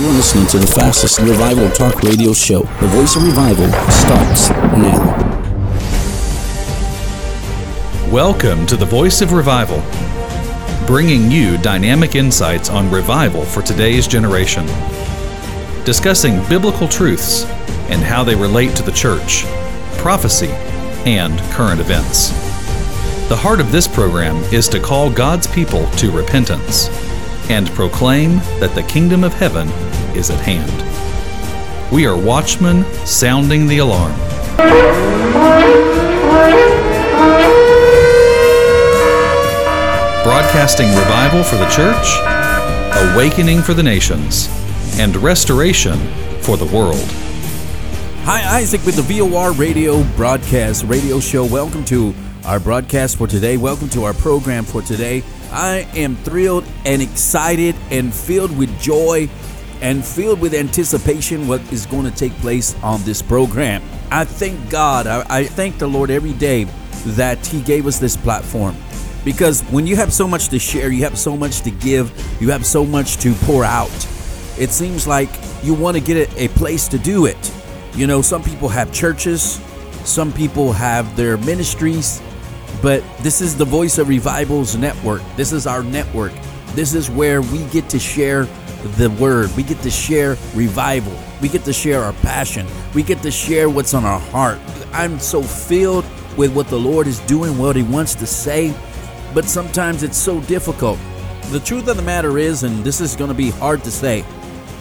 You're 0.00 0.12
listening 0.12 0.46
to 0.46 0.58
the 0.58 0.66
fastest 0.66 1.18
revival 1.18 1.68
talk 1.72 2.02
radio 2.02 2.32
show. 2.32 2.60
The 2.62 2.86
Voice 2.86 3.16
of 3.16 3.22
Revival 3.22 3.66
starts 3.90 4.48
now. 4.48 4.96
Welcome 8.10 8.64
to 8.68 8.78
the 8.78 8.86
Voice 8.86 9.20
of 9.20 9.34
Revival, 9.34 9.82
bringing 10.86 11.30
you 11.30 11.58
dynamic 11.58 12.14
insights 12.14 12.70
on 12.70 12.90
revival 12.90 13.44
for 13.44 13.60
today's 13.60 14.08
generation, 14.08 14.64
discussing 15.84 16.42
biblical 16.48 16.88
truths 16.88 17.44
and 17.90 18.00
how 18.00 18.24
they 18.24 18.34
relate 18.34 18.74
to 18.76 18.82
the 18.82 18.92
church, 18.92 19.44
prophecy, 19.98 20.48
and 21.04 21.38
current 21.52 21.78
events. 21.78 22.30
The 23.28 23.36
heart 23.36 23.60
of 23.60 23.70
this 23.70 23.86
program 23.86 24.36
is 24.50 24.66
to 24.70 24.80
call 24.80 25.12
God's 25.12 25.46
people 25.46 25.86
to 25.90 26.10
repentance 26.10 26.88
and 27.50 27.68
proclaim 27.70 28.36
that 28.60 28.72
the 28.76 28.82
kingdom 28.84 29.24
of 29.24 29.34
heaven 29.34 29.68
is 30.16 30.30
at 30.30 30.38
hand. 30.38 30.70
We 31.92 32.06
are 32.06 32.16
watchmen 32.16 32.84
sounding 33.04 33.66
the 33.66 33.78
alarm. 33.78 34.14
Broadcasting 40.22 40.90
revival 40.90 41.42
for 41.42 41.56
the 41.56 41.68
church, 41.70 42.06
awakening 43.12 43.62
for 43.62 43.74
the 43.74 43.82
nations, 43.82 44.48
and 45.00 45.16
restoration 45.16 45.98
for 46.42 46.56
the 46.56 46.66
world. 46.66 47.04
Hi, 48.22 48.58
Isaac 48.58 48.86
with 48.86 48.94
the 48.94 49.02
VOR 49.02 49.50
Radio 49.54 50.04
Broadcast 50.14 50.84
Radio 50.84 51.18
Show. 51.18 51.44
Welcome 51.44 51.84
to 51.86 52.14
our 52.44 52.58
broadcast 52.58 53.16
for 53.16 53.26
today. 53.26 53.56
Welcome 53.56 53.88
to 53.90 54.04
our 54.04 54.14
program 54.14 54.64
for 54.64 54.82
today. 54.82 55.22
I 55.52 55.88
am 55.94 56.16
thrilled 56.16 56.64
and 56.84 57.02
excited 57.02 57.74
and 57.90 58.14
filled 58.14 58.56
with 58.56 58.80
joy 58.80 59.28
and 59.80 60.04
filled 60.04 60.40
with 60.40 60.54
anticipation 60.54 61.46
what 61.48 61.60
is 61.72 61.86
going 61.86 62.04
to 62.04 62.10
take 62.10 62.32
place 62.34 62.74
on 62.82 63.02
this 63.02 63.22
program. 63.22 63.82
I 64.10 64.24
thank 64.24 64.70
God. 64.70 65.06
I, 65.06 65.24
I 65.28 65.44
thank 65.44 65.78
the 65.78 65.86
Lord 65.86 66.10
every 66.10 66.32
day 66.34 66.64
that 67.06 67.44
He 67.46 67.60
gave 67.62 67.86
us 67.86 67.98
this 67.98 68.16
platform. 68.16 68.76
Because 69.24 69.62
when 69.64 69.86
you 69.86 69.96
have 69.96 70.12
so 70.12 70.26
much 70.26 70.48
to 70.48 70.58
share, 70.58 70.90
you 70.90 71.04
have 71.04 71.18
so 71.18 71.36
much 71.36 71.60
to 71.62 71.70
give, 71.70 72.10
you 72.40 72.50
have 72.50 72.64
so 72.64 72.86
much 72.86 73.18
to 73.18 73.34
pour 73.34 73.64
out, 73.64 73.90
it 74.58 74.70
seems 74.70 75.06
like 75.06 75.28
you 75.62 75.74
want 75.74 75.96
to 75.96 76.02
get 76.02 76.32
a 76.38 76.48
place 76.48 76.88
to 76.88 76.98
do 76.98 77.26
it. 77.26 77.52
You 77.94 78.06
know, 78.06 78.22
some 78.22 78.42
people 78.42 78.68
have 78.68 78.92
churches, 78.92 79.60
some 80.04 80.32
people 80.32 80.72
have 80.72 81.16
their 81.16 81.36
ministries, 81.36 82.22
but 82.82 83.02
this 83.18 83.40
is 83.40 83.56
the 83.56 83.64
Voice 83.64 83.98
of 83.98 84.08
Revivals 84.08 84.76
Network. 84.76 85.22
This 85.36 85.52
is 85.52 85.66
our 85.66 85.82
network. 85.82 86.32
This 86.74 86.94
is 86.94 87.10
where 87.10 87.42
we 87.42 87.64
get 87.66 87.88
to 87.90 87.98
share 87.98 88.44
the 88.96 89.10
word. 89.20 89.50
We 89.56 89.62
get 89.62 89.80
to 89.82 89.90
share 89.90 90.36
revival. 90.54 91.16
We 91.42 91.48
get 91.48 91.64
to 91.64 91.72
share 91.72 92.02
our 92.02 92.12
passion. 92.14 92.66
We 92.94 93.02
get 93.02 93.22
to 93.22 93.30
share 93.30 93.68
what's 93.68 93.94
on 93.94 94.04
our 94.04 94.20
heart. 94.20 94.58
I'm 94.92 95.18
so 95.18 95.42
filled 95.42 96.04
with 96.36 96.54
what 96.54 96.68
the 96.68 96.78
Lord 96.78 97.06
is 97.06 97.18
doing, 97.20 97.58
what 97.58 97.76
He 97.76 97.82
wants 97.82 98.14
to 98.16 98.26
say, 98.26 98.74
but 99.34 99.44
sometimes 99.44 100.02
it's 100.02 100.16
so 100.16 100.40
difficult. 100.42 100.98
The 101.50 101.60
truth 101.60 101.88
of 101.88 101.96
the 101.96 102.02
matter 102.02 102.38
is, 102.38 102.62
and 102.62 102.84
this 102.84 103.00
is 103.00 103.16
going 103.16 103.28
to 103.28 103.34
be 103.34 103.50
hard 103.50 103.82
to 103.84 103.90
say, 103.90 104.24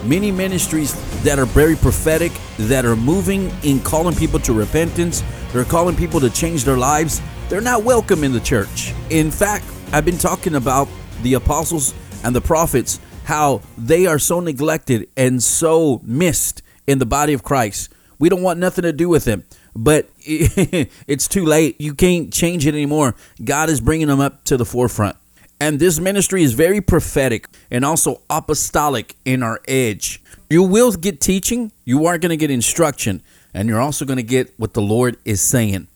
many 0.05 0.31
ministries 0.31 0.93
that 1.23 1.39
are 1.39 1.45
very 1.45 1.75
prophetic, 1.75 2.31
that 2.57 2.85
are 2.85 2.95
moving 2.95 3.51
in 3.63 3.79
calling 3.81 4.15
people 4.15 4.39
to 4.39 4.53
repentance, 4.53 5.23
they're 5.51 5.65
calling 5.65 5.95
people 5.95 6.19
to 6.19 6.29
change 6.29 6.63
their 6.63 6.77
lives, 6.77 7.21
they're 7.49 7.61
not 7.61 7.83
welcome 7.83 8.23
in 8.23 8.31
the 8.31 8.39
church. 8.39 8.93
In 9.09 9.31
fact, 9.31 9.65
I've 9.91 10.05
been 10.05 10.19
talking 10.19 10.53
about 10.53 10.87
the 11.23 11.33
apostles 11.33 11.95
and 12.23 12.35
the 12.35 12.41
prophets, 12.41 12.99
how 13.25 13.61
they 13.75 14.05
are 14.05 14.19
so 14.19 14.39
neglected 14.39 15.09
and 15.17 15.41
so 15.41 15.99
missed 16.03 16.61
in 16.85 16.99
the 16.99 17.07
body 17.07 17.33
of 17.33 17.43
Christ. 17.43 17.91
We 18.19 18.29
don't 18.29 18.43
want 18.43 18.59
nothing 18.59 18.83
to 18.83 18.93
do 18.93 19.09
with 19.09 19.25
them, 19.25 19.45
but 19.75 20.09
it's 20.19 21.27
too 21.27 21.43
late. 21.43 21.81
You 21.81 21.95
can't 21.95 22.31
change 22.31 22.67
it 22.67 22.75
anymore. 22.75 23.15
God 23.43 23.69
is 23.69 23.81
bringing 23.81 24.07
them 24.07 24.19
up 24.19 24.43
to 24.45 24.55
the 24.55 24.65
forefront. 24.65 25.17
And 25.59 25.79
this 25.79 25.99
ministry 25.99 26.43
is 26.43 26.53
very 26.53 26.81
prophetic 26.81 27.47
and 27.71 27.83
also 27.83 28.21
apostolic 28.29 29.15
in 29.25 29.41
our 29.41 29.59
edge. 29.67 30.21
You 30.49 30.63
will 30.63 30.91
get 30.91 31.19
teaching, 31.19 31.71
you 31.83 32.05
are 32.05 32.17
going 32.17 32.29
to 32.29 32.37
get 32.37 32.51
instruction, 32.51 33.21
and 33.53 33.67
you're 33.67 33.81
also 33.81 34.05
going 34.05 34.17
to 34.17 34.23
get 34.23 34.53
what 34.57 34.73
the 34.73 34.81
Lord 34.81 35.17
is 35.25 35.41
saying. 35.41 35.87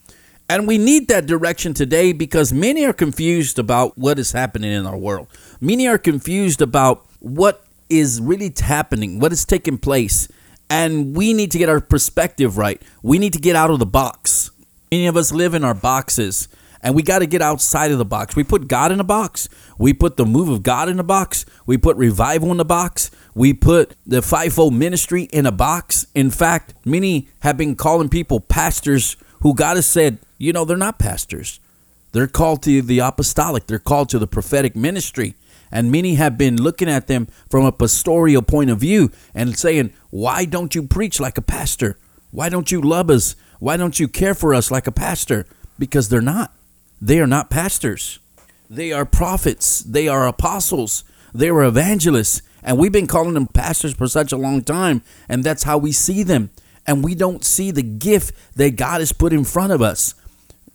And 0.50 0.68
we 0.68 0.78
need 0.78 1.08
that 1.08 1.26
direction 1.26 1.74
today 1.74 2.12
because 2.12 2.52
many 2.52 2.86
are 2.86 2.94
confused 2.94 3.60
about 3.60 3.98
what 3.98 4.20
is 4.20 4.32
happening 4.34 4.72
in 4.72 4.86
our 4.86 4.98
world. 4.98 5.28
Many 5.62 5.88
are 5.88 5.98
confused 5.98 6.62
about 6.62 7.06
what 7.20 7.64
is 7.90 8.20
really 8.22 8.54
happening, 8.60 9.20
what 9.20 9.32
is 9.32 9.46
taking 9.46 9.78
place. 9.78 10.28
And 10.70 11.16
we 11.16 11.34
need 11.34 11.52
to 11.52 11.58
get 11.58 11.70
our 11.70 11.80
perspective 11.80 12.58
right. 12.58 12.82
We 13.02 13.20
need 13.20 13.34
to 13.34 13.40
get 13.40 13.56
out 13.56 13.70
of 13.70 13.80
the 13.80 13.86
box. 13.86 14.52
Many 14.92 15.08
of 15.08 15.18
us 15.18 15.32
live 15.32 15.54
in 15.54 15.64
our 15.64 15.74
boxes 15.74 16.48
and 16.84 16.94
we 16.94 17.02
got 17.02 17.20
to 17.20 17.26
get 17.26 17.42
outside 17.42 17.92
of 17.92 17.98
the 17.98 18.06
box. 18.06 18.36
We 18.36 18.44
put 18.44 18.68
God 18.68 18.92
in 18.92 19.00
a 19.00 19.06
box. 19.06 19.48
We 19.78 19.94
put 19.94 20.18
the 20.18 20.26
move 20.26 20.50
of 20.50 20.64
God 20.64 20.90
in 20.90 21.00
a 21.00 21.04
box. 21.04 21.46
We 21.66 21.78
put 21.78 21.96
revival 21.96 22.52
in 22.52 22.60
a 22.60 22.66
box. 22.66 23.10
We 23.34 23.54
put 23.54 23.96
the 24.06 24.22
fivefold 24.22 24.74
ministry 24.74 25.24
in 25.32 25.46
a 25.46 25.52
box. 25.52 26.06
In 26.14 26.30
fact, 26.30 26.74
many 26.86 27.30
have 27.40 27.58
been 27.58 27.76
calling 27.76 28.10
people 28.10 28.42
pastors 28.42 29.16
who 29.44 29.54
God 29.54 29.76
has 29.76 29.86
said, 29.86 30.18
you 30.38 30.54
know, 30.54 30.66
they're 30.66 30.78
not 30.78 30.98
pastors. 30.98 31.60
They're 32.14 32.28
called 32.28 32.64
to 32.64 32.82
the 32.82 33.00
apostolic, 33.00 33.68
they're 33.68 33.78
called 33.80 34.10
to 34.10 34.20
the 34.20 34.28
prophetic 34.28 34.76
ministry. 34.76 35.36
And 35.72 35.92
many 35.92 36.16
have 36.16 36.38
been 36.38 36.62
looking 36.62 36.88
at 36.88 37.08
them 37.08 37.28
from 37.50 37.66
a 37.66 37.72
pastoral 37.72 38.42
point 38.44 38.70
of 38.70 38.80
view 38.80 39.12
and 39.34 39.58
saying, 39.58 39.92
Why 40.12 40.46
don't 40.46 40.76
you 40.76 40.84
preach 40.84 41.20
like 41.20 41.38
a 41.38 41.42
pastor? 41.42 41.98
Why 42.30 42.50
don't 42.50 42.72
you 42.72 42.80
love 42.80 43.10
us? 43.10 43.36
Why 43.60 43.76
don't 43.76 44.00
you 44.00 44.08
care 44.08 44.36
for 44.36 44.54
us 44.54 44.70
like 44.70 44.86
a 44.86 44.92
pastor? 44.92 45.48
Because 45.80 46.10
they're 46.10 46.22
not. 46.22 46.54
They 47.02 47.20
are 47.20 47.28
not 47.28 47.50
pastors. 47.50 48.20
They 48.70 48.92
are 48.92 49.06
prophets. 49.06 49.80
They 49.80 50.08
are 50.08 50.28
apostles. 50.28 51.04
They 51.34 51.50
are 51.50 51.64
evangelists. 51.64 52.44
And 52.62 52.78
we've 52.78 52.92
been 52.92 53.08
calling 53.08 53.34
them 53.34 53.48
pastors 53.48 53.94
for 53.94 54.08
such 54.08 54.32
a 54.32 54.38
long 54.38 54.64
time. 54.64 55.02
And 55.28 55.44
that's 55.44 55.64
how 55.64 55.80
we 55.80 55.92
see 55.92 56.22
them. 56.24 56.52
And 56.86 57.04
we 57.04 57.16
don't 57.16 57.44
see 57.44 57.72
the 57.72 57.84
gift 57.84 58.36
that 58.56 58.76
God 58.76 59.00
has 59.00 59.14
put 59.14 59.34
in 59.34 59.44
front 59.44 59.72
of 59.72 59.82
us. 59.82 60.16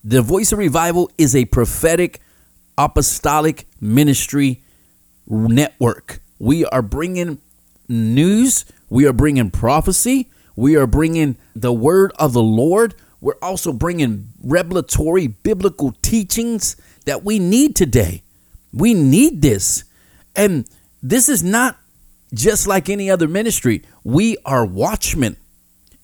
The 0.03 0.23
Voice 0.23 0.53
of 0.53 0.59
Revival 0.59 1.11
is 1.19 1.37
a 1.37 1.45
prophetic 1.45 2.21
apostolic 2.79 3.67
ministry 3.81 4.63
network. 5.27 6.21
We 6.39 6.65
are 6.65 6.83
bringing 6.83 7.39
news, 7.89 8.65
we 8.89 9.07
are 9.07 9.13
bringing 9.13 9.51
prophecy, 9.51 10.31
we 10.57 10.77
are 10.77 10.87
bringing 10.87 11.37
the 11.55 11.73
word 11.73 12.13
of 12.19 12.33
the 12.33 12.43
Lord. 12.43 12.95
We're 13.21 13.39
also 13.43 13.73
bringing 13.73 14.29
revelatory 14.43 15.27
biblical 15.27 15.93
teachings 16.03 16.77
that 17.05 17.25
we 17.25 17.39
need 17.39 17.75
today. 17.75 18.23
We 18.73 18.95
need 18.95 19.43
this. 19.43 19.85
And 20.37 20.69
this 21.03 21.29
is 21.29 21.43
not 21.43 21.79
just 22.33 22.67
like 22.67 22.89
any 22.89 23.11
other 23.11 23.27
ministry. 23.27 23.83
We 24.05 24.37
are 24.45 24.65
watchmen. 24.65 25.37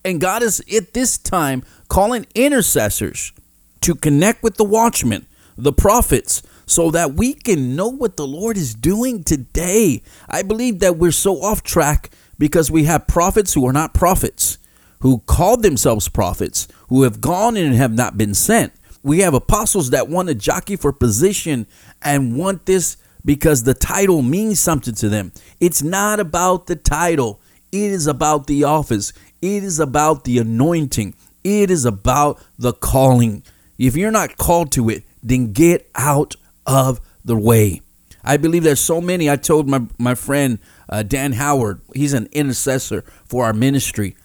And 0.04 0.20
God 0.20 0.42
is 0.42 0.62
at 0.74 0.92
this 0.92 1.16
time 1.18 1.62
calling 1.88 2.26
intercessors 2.34 3.32
to 3.80 3.94
connect 3.94 4.42
with 4.42 4.56
the 4.56 4.64
watchmen, 4.64 5.26
the 5.56 5.72
prophets, 5.72 6.42
so 6.66 6.90
that 6.90 7.14
we 7.14 7.34
can 7.34 7.76
know 7.76 7.88
what 7.88 8.16
the 8.16 8.26
Lord 8.26 8.56
is 8.56 8.74
doing 8.74 9.24
today. 9.24 10.02
I 10.28 10.42
believe 10.42 10.80
that 10.80 10.96
we're 10.96 11.12
so 11.12 11.42
off 11.42 11.62
track 11.62 12.10
because 12.38 12.70
we 12.70 12.84
have 12.84 13.06
prophets 13.06 13.54
who 13.54 13.66
are 13.66 13.72
not 13.72 13.94
prophets, 13.94 14.58
who 15.00 15.18
called 15.26 15.62
themselves 15.62 16.08
prophets, 16.08 16.66
who 16.88 17.02
have 17.02 17.20
gone 17.20 17.56
and 17.56 17.74
have 17.74 17.92
not 17.92 18.16
been 18.16 18.34
sent. 18.34 18.72
We 19.02 19.20
have 19.20 19.34
apostles 19.34 19.90
that 19.90 20.08
want 20.08 20.28
to 20.28 20.34
jockey 20.34 20.76
for 20.76 20.92
position 20.92 21.66
and 22.00 22.36
want 22.36 22.64
this 22.64 22.96
because 23.24 23.64
the 23.64 23.74
title 23.74 24.22
means 24.22 24.60
something 24.60 24.94
to 24.94 25.08
them. 25.08 25.32
It's 25.60 25.82
not 25.82 26.20
about 26.20 26.66
the 26.66 26.76
title, 26.76 27.40
it 27.70 27.92
is 27.92 28.06
about 28.06 28.46
the 28.46 28.64
office, 28.64 29.12
it 29.44 29.62
is 29.62 29.78
about 29.78 30.24
the 30.24 30.38
anointing, 30.38 31.14
it 31.44 31.70
is 31.70 31.84
about 31.84 32.40
the 32.58 32.72
calling. 32.72 33.42
If 33.76 33.96
you're 33.96 34.10
not 34.10 34.38
called 34.38 34.72
to 34.72 34.88
it, 34.88 35.04
then 35.22 35.52
get 35.52 35.90
out 35.94 36.34
of 36.66 37.00
the 37.24 37.36
way. 37.36 37.82
I 38.22 38.38
believe 38.38 38.62
there's 38.62 38.80
so 38.80 39.02
many. 39.02 39.28
I 39.28 39.36
told 39.36 39.68
my, 39.68 39.82
my 39.98 40.14
friend 40.14 40.58
uh, 40.88 41.02
Dan 41.02 41.32
Howard, 41.32 41.82
he's 41.94 42.14
an 42.14 42.28
intercessor 42.32 43.02
for 43.26 43.44
our 43.44 43.52
ministry. 43.52 44.16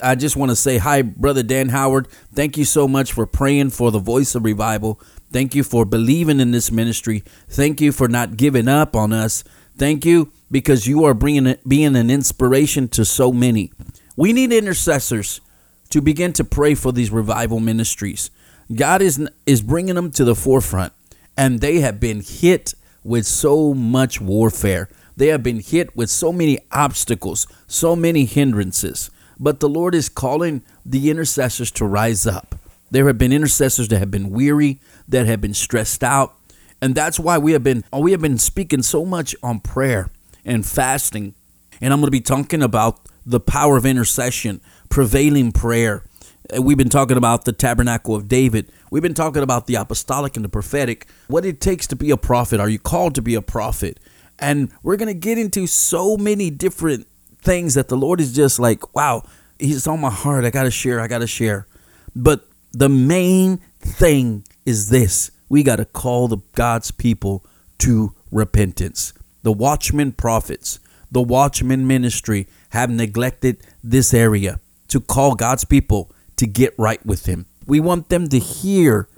I 0.00 0.14
just 0.14 0.36
want 0.36 0.50
to 0.50 0.56
say 0.56 0.78
hi, 0.78 1.02
brother 1.02 1.42
Dan 1.42 1.70
Howard. 1.70 2.06
Thank 2.32 2.56
you 2.56 2.64
so 2.64 2.86
much 2.86 3.12
for 3.12 3.26
praying 3.26 3.70
for 3.70 3.90
the 3.90 3.98
voice 3.98 4.36
of 4.36 4.44
revival. 4.44 5.00
Thank 5.32 5.54
you 5.54 5.64
for 5.64 5.84
believing 5.84 6.38
in 6.38 6.52
this 6.52 6.70
ministry. 6.70 7.24
Thank 7.48 7.80
you 7.80 7.90
for 7.90 8.06
not 8.06 8.36
giving 8.36 8.68
up 8.68 8.94
on 8.94 9.12
us. 9.12 9.42
Thank 9.76 10.04
you 10.04 10.30
because 10.50 10.86
you 10.86 11.04
are 11.04 11.14
bringing 11.14 11.56
being 11.66 11.96
an 11.96 12.10
inspiration 12.10 12.88
to 12.88 13.04
so 13.04 13.32
many. 13.32 13.72
We 14.20 14.34
need 14.34 14.52
intercessors 14.52 15.40
to 15.88 16.02
begin 16.02 16.34
to 16.34 16.44
pray 16.44 16.74
for 16.74 16.92
these 16.92 17.10
revival 17.10 17.58
ministries. 17.58 18.30
God 18.70 19.00
is 19.00 19.18
is 19.46 19.62
bringing 19.62 19.94
them 19.94 20.10
to 20.10 20.24
the 20.24 20.34
forefront, 20.34 20.92
and 21.38 21.62
they 21.62 21.80
have 21.80 22.00
been 22.00 22.20
hit 22.20 22.74
with 23.02 23.24
so 23.24 23.72
much 23.72 24.20
warfare. 24.20 24.90
They 25.16 25.28
have 25.28 25.42
been 25.42 25.60
hit 25.60 25.96
with 25.96 26.10
so 26.10 26.34
many 26.34 26.58
obstacles, 26.70 27.46
so 27.66 27.96
many 27.96 28.26
hindrances. 28.26 29.10
But 29.38 29.60
the 29.60 29.70
Lord 29.70 29.94
is 29.94 30.10
calling 30.10 30.64
the 30.84 31.08
intercessors 31.08 31.70
to 31.70 31.86
rise 31.86 32.26
up. 32.26 32.56
There 32.90 33.06
have 33.06 33.16
been 33.16 33.32
intercessors 33.32 33.88
that 33.88 34.00
have 34.00 34.10
been 34.10 34.28
weary, 34.28 34.80
that 35.08 35.24
have 35.24 35.40
been 35.40 35.54
stressed 35.54 36.04
out, 36.04 36.34
and 36.82 36.94
that's 36.94 37.18
why 37.18 37.38
we 37.38 37.52
have 37.52 37.64
been 37.64 37.84
we 37.90 38.10
have 38.10 38.20
been 38.20 38.36
speaking 38.36 38.82
so 38.82 39.06
much 39.06 39.34
on 39.42 39.60
prayer 39.60 40.10
and 40.44 40.66
fasting. 40.66 41.34
And 41.80 41.94
I'm 41.94 42.00
going 42.00 42.08
to 42.08 42.10
be 42.10 42.20
talking 42.20 42.62
about 42.62 43.00
the 43.24 43.40
power 43.40 43.76
of 43.76 43.86
intercession, 43.86 44.60
prevailing 44.88 45.52
prayer. 45.52 46.04
Uh, 46.54 46.62
we've 46.62 46.78
been 46.78 46.88
talking 46.88 47.16
about 47.16 47.44
the 47.44 47.52
tabernacle 47.52 48.14
of 48.14 48.28
David. 48.28 48.70
We've 48.90 49.02
been 49.02 49.14
talking 49.14 49.42
about 49.42 49.66
the 49.66 49.76
apostolic 49.76 50.36
and 50.36 50.44
the 50.44 50.48
prophetic, 50.48 51.06
what 51.28 51.44
it 51.44 51.60
takes 51.60 51.86
to 51.88 51.96
be 51.96 52.10
a 52.10 52.16
prophet. 52.16 52.60
Are 52.60 52.68
you 52.68 52.78
called 52.78 53.14
to 53.16 53.22
be 53.22 53.34
a 53.34 53.42
prophet? 53.42 54.00
And 54.38 54.72
we're 54.82 54.96
going 54.96 55.08
to 55.08 55.14
get 55.14 55.38
into 55.38 55.66
so 55.66 56.16
many 56.16 56.50
different 56.50 57.06
things 57.42 57.74
that 57.74 57.88
the 57.88 57.96
Lord 57.96 58.20
is 58.20 58.34
just 58.34 58.58
like, 58.58 58.94
wow, 58.94 59.22
He's 59.58 59.86
on 59.86 60.00
my 60.00 60.10
heart. 60.10 60.44
I 60.44 60.50
got 60.50 60.64
to 60.64 60.70
share. 60.70 61.00
I 61.00 61.06
got 61.06 61.18
to 61.18 61.26
share. 61.26 61.66
But 62.16 62.48
the 62.72 62.88
main 62.88 63.60
thing 63.80 64.44
is 64.64 64.88
this 64.88 65.30
we 65.48 65.62
got 65.62 65.76
to 65.76 65.84
call 65.84 66.28
the 66.28 66.38
God's 66.54 66.90
people 66.90 67.44
to 67.78 68.14
repentance. 68.30 69.12
The 69.42 69.52
watchmen 69.52 70.12
prophets, 70.12 70.78
the 71.10 71.22
watchman 71.22 71.86
ministry 71.86 72.46
have 72.70 72.90
neglected 72.90 73.58
this 73.82 74.14
area 74.14 74.60
to 74.88 75.00
call 75.00 75.34
God's 75.34 75.64
people 75.64 76.10
to 76.36 76.46
get 76.46 76.74
right 76.78 77.04
with 77.04 77.26
Him. 77.26 77.46
We 77.66 77.80
want 77.80 78.08
them 78.08 78.28
to 78.28 78.38
hear 78.38 79.08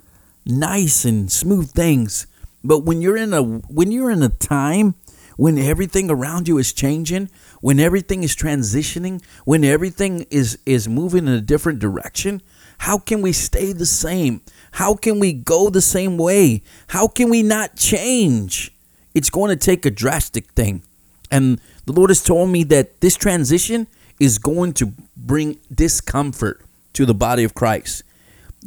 nice 0.45 1.05
and 1.05 1.31
smooth 1.31 1.71
things. 1.71 2.27
But 2.63 2.79
when 2.79 3.01
you're 3.01 3.17
in 3.17 3.33
a 3.33 3.41
when 3.43 3.91
you're 3.91 4.11
in 4.11 4.23
a 4.23 4.29
time 4.29 4.95
when 5.37 5.57
everything 5.57 6.09
around 6.09 6.47
you 6.47 6.57
is 6.57 6.73
changing, 6.73 7.29
when 7.61 7.79
everything 7.79 8.23
is 8.23 8.35
transitioning, 8.35 9.23
when 9.45 9.63
everything 9.63 10.25
is 10.29 10.57
is 10.65 10.87
moving 10.87 11.27
in 11.27 11.33
a 11.33 11.41
different 11.41 11.79
direction, 11.79 12.41
how 12.79 12.97
can 12.97 13.21
we 13.21 13.31
stay 13.31 13.73
the 13.73 13.85
same? 13.85 14.41
How 14.73 14.95
can 14.95 15.19
we 15.19 15.33
go 15.33 15.69
the 15.69 15.81
same 15.81 16.17
way? 16.17 16.63
How 16.87 17.07
can 17.07 17.29
we 17.29 17.43
not 17.43 17.75
change? 17.75 18.71
It's 19.13 19.29
going 19.29 19.49
to 19.49 19.55
take 19.55 19.85
a 19.85 19.91
drastic 19.91 20.51
thing. 20.53 20.83
And 21.31 21.59
the 21.85 21.93
Lord 21.93 22.09
has 22.09 22.23
told 22.23 22.49
me 22.49 22.63
that 22.65 23.01
this 23.01 23.15
transition 23.15 23.87
is 24.19 24.37
going 24.37 24.73
to 24.73 24.93
bring 25.17 25.59
discomfort 25.73 26.61
to 26.93 27.05
the 27.05 27.13
body 27.13 27.43
of 27.43 27.53
Christ. 27.53 28.03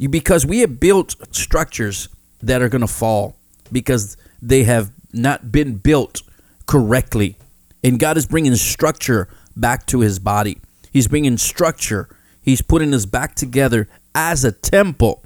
Because 0.09 0.45
we 0.45 0.59
have 0.59 0.79
built 0.79 1.15
structures 1.31 2.09
that 2.41 2.61
are 2.61 2.69
going 2.69 2.81
to 2.81 2.87
fall 2.87 3.35
because 3.71 4.17
they 4.41 4.63
have 4.63 4.91
not 5.11 5.51
been 5.51 5.77
built 5.77 6.21
correctly. 6.67 7.37
And 7.83 7.99
God 7.99 8.17
is 8.17 8.25
bringing 8.25 8.55
structure 8.55 9.27
back 9.55 9.87
to 9.87 10.01
his 10.01 10.19
body. 10.19 10.59
He's 10.91 11.07
bringing 11.07 11.37
structure. 11.37 12.09
He's 12.41 12.61
putting 12.61 12.93
us 12.93 13.05
back 13.05 13.33
together 13.33 13.87
as 14.13 14.43
a 14.43 14.51
temple 14.51 15.23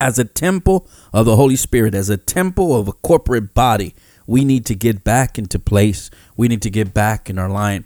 as 0.00 0.18
a 0.18 0.24
temple 0.24 0.86
of 1.12 1.26
the 1.26 1.36
Holy 1.36 1.56
Spirit, 1.56 1.94
as 1.94 2.10
a 2.10 2.16
temple 2.16 2.76
of 2.76 2.88
a 2.88 2.92
corporate 2.92 3.54
body, 3.54 3.94
we 4.26 4.44
need 4.44 4.66
to 4.66 4.74
get 4.74 5.04
back 5.04 5.38
into 5.38 5.58
place. 5.58 6.10
We 6.36 6.48
need 6.48 6.62
to 6.62 6.70
get 6.70 6.92
back 6.92 7.30
in 7.30 7.38
our 7.38 7.48
line. 7.48 7.84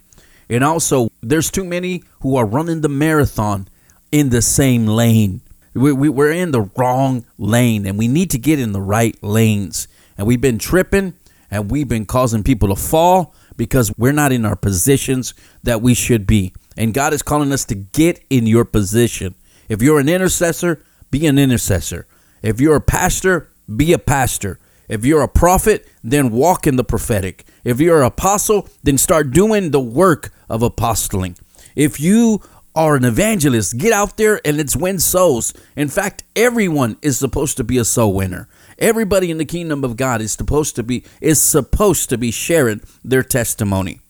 And 0.49 0.63
also, 0.63 1.09
there's 1.21 1.49
too 1.49 1.63
many 1.63 2.03
who 2.21 2.35
are 2.35 2.45
running 2.45 2.81
the 2.81 2.89
marathon 2.89 3.67
in 4.11 4.29
the 4.29 4.41
same 4.41 4.85
lane. 4.85 5.41
We, 5.73 5.93
we, 5.93 6.09
we're 6.09 6.31
in 6.33 6.51
the 6.51 6.69
wrong 6.75 7.25
lane, 7.37 7.85
and 7.85 7.97
we 7.97 8.07
need 8.07 8.31
to 8.31 8.37
get 8.37 8.59
in 8.59 8.73
the 8.73 8.81
right 8.81 9.15
lanes. 9.23 9.87
And 10.17 10.27
we've 10.27 10.41
been 10.41 10.59
tripping, 10.59 11.13
and 11.49 11.71
we've 11.71 11.87
been 11.87 12.05
causing 12.05 12.43
people 12.43 12.67
to 12.69 12.75
fall 12.75 13.33
because 13.55 13.93
we're 13.97 14.11
not 14.11 14.31
in 14.31 14.45
our 14.45 14.55
positions 14.55 15.33
that 15.63 15.81
we 15.81 15.93
should 15.93 16.27
be. 16.27 16.53
And 16.75 16.93
God 16.93 17.13
is 17.13 17.21
calling 17.21 17.51
us 17.51 17.63
to 17.65 17.75
get 17.75 18.23
in 18.29 18.47
your 18.47 18.65
position. 18.65 19.35
If 19.69 19.81
you're 19.81 19.99
an 19.99 20.09
intercessor, 20.09 20.83
be 21.11 21.27
an 21.27 21.37
intercessor. 21.37 22.07
If 22.41 22.59
you're 22.59 22.77
a 22.77 22.81
pastor, 22.81 23.49
be 23.73 23.93
a 23.93 23.99
pastor. 23.99 24.59
If 24.91 25.05
you're 25.05 25.21
a 25.21 25.27
prophet, 25.29 25.87
then 26.03 26.31
walk 26.31 26.67
in 26.67 26.75
the 26.75 26.83
prophetic. 26.83 27.45
If 27.63 27.79
you're 27.79 28.01
an 28.01 28.07
apostle, 28.07 28.67
then 28.83 28.97
start 28.97 29.31
doing 29.31 29.71
the 29.71 29.79
work 29.79 30.33
of 30.49 30.61
apostling. 30.61 31.37
If 31.77 32.01
you 32.01 32.41
are 32.75 32.97
an 32.97 33.05
evangelist, 33.05 33.77
get 33.77 33.93
out 33.93 34.17
there 34.17 34.41
and 34.43 34.57
let's 34.57 34.75
win 34.75 34.99
souls. 34.99 35.53
In 35.77 35.87
fact, 35.87 36.25
everyone 36.35 36.97
is 37.01 37.17
supposed 37.17 37.55
to 37.55 37.63
be 37.63 37.77
a 37.77 37.85
soul 37.85 38.13
winner. 38.13 38.49
Everybody 38.77 39.31
in 39.31 39.37
the 39.37 39.45
kingdom 39.45 39.85
of 39.85 39.95
God 39.95 40.19
is 40.19 40.33
supposed 40.33 40.75
to 40.75 40.83
be 40.83 41.05
is 41.21 41.41
supposed 41.41 42.09
to 42.09 42.17
be 42.17 42.29
sharing 42.29 42.81
their 43.01 43.23
testimony. 43.23 44.01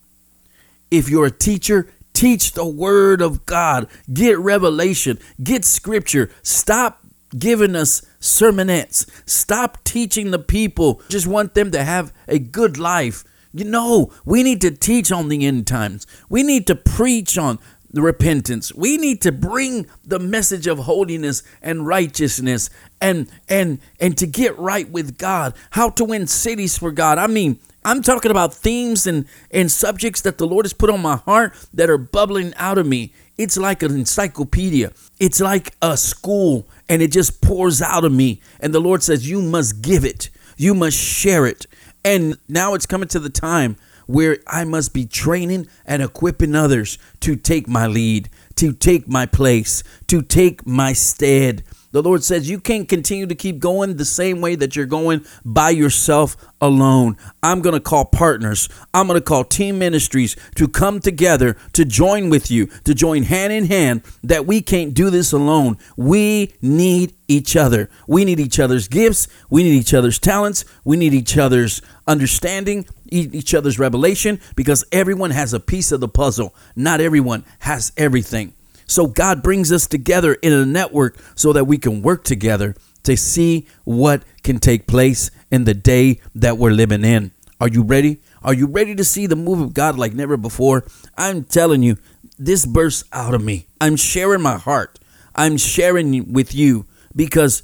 If 0.90 1.08
you're 1.08 1.26
a 1.26 1.30
teacher, 1.30 1.86
Teach 2.12 2.52
the 2.52 2.66
word 2.66 3.22
of 3.22 3.46
God. 3.46 3.88
Get 4.12 4.38
revelation. 4.38 5.18
Get 5.42 5.64
scripture. 5.64 6.30
Stop 6.42 7.01
giving 7.38 7.76
us 7.76 8.02
sermonettes. 8.20 9.08
Stop 9.28 9.82
teaching 9.84 10.30
the 10.30 10.38
people. 10.38 11.00
Just 11.08 11.26
want 11.26 11.54
them 11.54 11.70
to 11.72 11.84
have 11.84 12.12
a 12.28 12.38
good 12.38 12.78
life. 12.78 13.24
You 13.52 13.64
know, 13.64 14.12
we 14.24 14.42
need 14.42 14.60
to 14.62 14.70
teach 14.70 15.12
on 15.12 15.28
the 15.28 15.46
end 15.46 15.66
times. 15.66 16.06
We 16.28 16.42
need 16.42 16.66
to 16.68 16.74
preach 16.74 17.36
on 17.36 17.58
the 17.90 18.00
repentance. 18.00 18.74
We 18.74 18.96
need 18.96 19.20
to 19.22 19.32
bring 19.32 19.86
the 20.04 20.18
message 20.18 20.66
of 20.66 20.78
holiness 20.78 21.42
and 21.60 21.86
righteousness 21.86 22.70
and 23.00 23.30
and 23.48 23.80
and 24.00 24.16
to 24.16 24.26
get 24.26 24.58
right 24.58 24.88
with 24.88 25.18
God. 25.18 25.54
How 25.72 25.90
to 25.90 26.04
win 26.04 26.26
cities 26.26 26.78
for 26.78 26.90
God. 26.90 27.18
I 27.18 27.26
mean, 27.26 27.58
I'm 27.84 28.00
talking 28.02 28.30
about 28.30 28.54
themes 28.54 29.06
and, 29.06 29.26
and 29.50 29.70
subjects 29.70 30.20
that 30.22 30.38
the 30.38 30.46
Lord 30.46 30.64
has 30.64 30.72
put 30.72 30.88
on 30.88 31.02
my 31.02 31.16
heart 31.16 31.52
that 31.74 31.90
are 31.90 31.98
bubbling 31.98 32.54
out 32.56 32.78
of 32.78 32.86
me. 32.86 33.12
It's 33.38 33.56
like 33.56 33.82
an 33.82 33.94
encyclopedia. 33.94 34.92
It's 35.18 35.40
like 35.40 35.74
a 35.80 35.96
school, 35.96 36.68
and 36.88 37.00
it 37.00 37.12
just 37.12 37.40
pours 37.40 37.80
out 37.80 38.04
of 38.04 38.12
me. 38.12 38.40
And 38.60 38.74
the 38.74 38.80
Lord 38.80 39.02
says, 39.02 39.28
You 39.28 39.40
must 39.40 39.82
give 39.82 40.04
it, 40.04 40.30
you 40.56 40.74
must 40.74 40.96
share 40.96 41.46
it. 41.46 41.66
And 42.04 42.36
now 42.48 42.74
it's 42.74 42.86
coming 42.86 43.08
to 43.08 43.20
the 43.20 43.30
time 43.30 43.76
where 44.06 44.38
I 44.46 44.64
must 44.64 44.92
be 44.92 45.06
training 45.06 45.68
and 45.86 46.02
equipping 46.02 46.54
others 46.54 46.98
to 47.20 47.36
take 47.36 47.68
my 47.68 47.86
lead, 47.86 48.28
to 48.56 48.72
take 48.72 49.08
my 49.08 49.26
place, 49.26 49.82
to 50.08 50.22
take 50.22 50.66
my 50.66 50.92
stead. 50.92 51.62
The 51.92 52.02
Lord 52.02 52.24
says 52.24 52.50
you 52.50 52.58
can't 52.58 52.88
continue 52.88 53.26
to 53.26 53.34
keep 53.34 53.58
going 53.58 53.96
the 53.96 54.04
same 54.04 54.40
way 54.40 54.54
that 54.56 54.74
you're 54.74 54.86
going 54.86 55.24
by 55.44 55.70
yourself 55.70 56.36
alone. 56.60 57.18
I'm 57.42 57.60
going 57.60 57.74
to 57.74 57.80
call 57.80 58.06
partners. 58.06 58.68
I'm 58.94 59.06
going 59.06 59.20
to 59.20 59.24
call 59.24 59.44
team 59.44 59.78
ministries 59.78 60.34
to 60.56 60.68
come 60.68 61.00
together 61.00 61.56
to 61.74 61.84
join 61.84 62.30
with 62.30 62.50
you, 62.50 62.66
to 62.84 62.94
join 62.94 63.24
hand 63.24 63.52
in 63.52 63.66
hand 63.66 64.02
that 64.24 64.46
we 64.46 64.62
can't 64.62 64.94
do 64.94 65.10
this 65.10 65.32
alone. 65.32 65.76
We 65.96 66.54
need 66.62 67.14
each 67.28 67.56
other. 67.56 67.90
We 68.06 68.24
need 68.24 68.40
each 68.40 68.58
other's 68.58 68.88
gifts. 68.88 69.28
We 69.50 69.62
need 69.62 69.74
each 69.74 69.92
other's 69.94 70.18
talents. 70.18 70.64
We 70.84 70.96
need 70.96 71.12
each 71.12 71.36
other's 71.36 71.82
understanding, 72.06 72.86
each 73.10 73.54
other's 73.54 73.78
revelation 73.78 74.40
because 74.56 74.84
everyone 74.92 75.30
has 75.30 75.52
a 75.52 75.60
piece 75.60 75.92
of 75.92 76.00
the 76.00 76.08
puzzle. 76.08 76.54
Not 76.74 77.02
everyone 77.02 77.44
has 77.60 77.92
everything. 77.98 78.54
So 78.86 79.06
God 79.06 79.42
brings 79.42 79.72
us 79.72 79.86
together 79.86 80.34
in 80.34 80.52
a 80.52 80.66
network 80.66 81.16
so 81.34 81.52
that 81.52 81.64
we 81.64 81.78
can 81.78 82.02
work 82.02 82.24
together 82.24 82.74
to 83.04 83.16
see 83.16 83.66
what 83.84 84.22
can 84.42 84.58
take 84.58 84.86
place 84.86 85.30
in 85.50 85.64
the 85.64 85.74
day 85.74 86.20
that 86.34 86.58
we're 86.58 86.70
living 86.70 87.04
in. 87.04 87.32
Are 87.60 87.68
you 87.68 87.82
ready? 87.82 88.20
Are 88.42 88.54
you 88.54 88.66
ready 88.66 88.94
to 88.94 89.04
see 89.04 89.26
the 89.26 89.36
move 89.36 89.60
of 89.60 89.74
God 89.74 89.96
like 89.96 90.14
never 90.14 90.36
before? 90.36 90.84
I'm 91.16 91.44
telling 91.44 91.82
you, 91.82 91.96
this 92.38 92.66
bursts 92.66 93.04
out 93.12 93.34
of 93.34 93.42
me. 93.42 93.66
I'm 93.80 93.96
sharing 93.96 94.42
my 94.42 94.56
heart. 94.56 94.98
I'm 95.34 95.56
sharing 95.56 96.32
with 96.32 96.54
you 96.54 96.86
because 97.14 97.62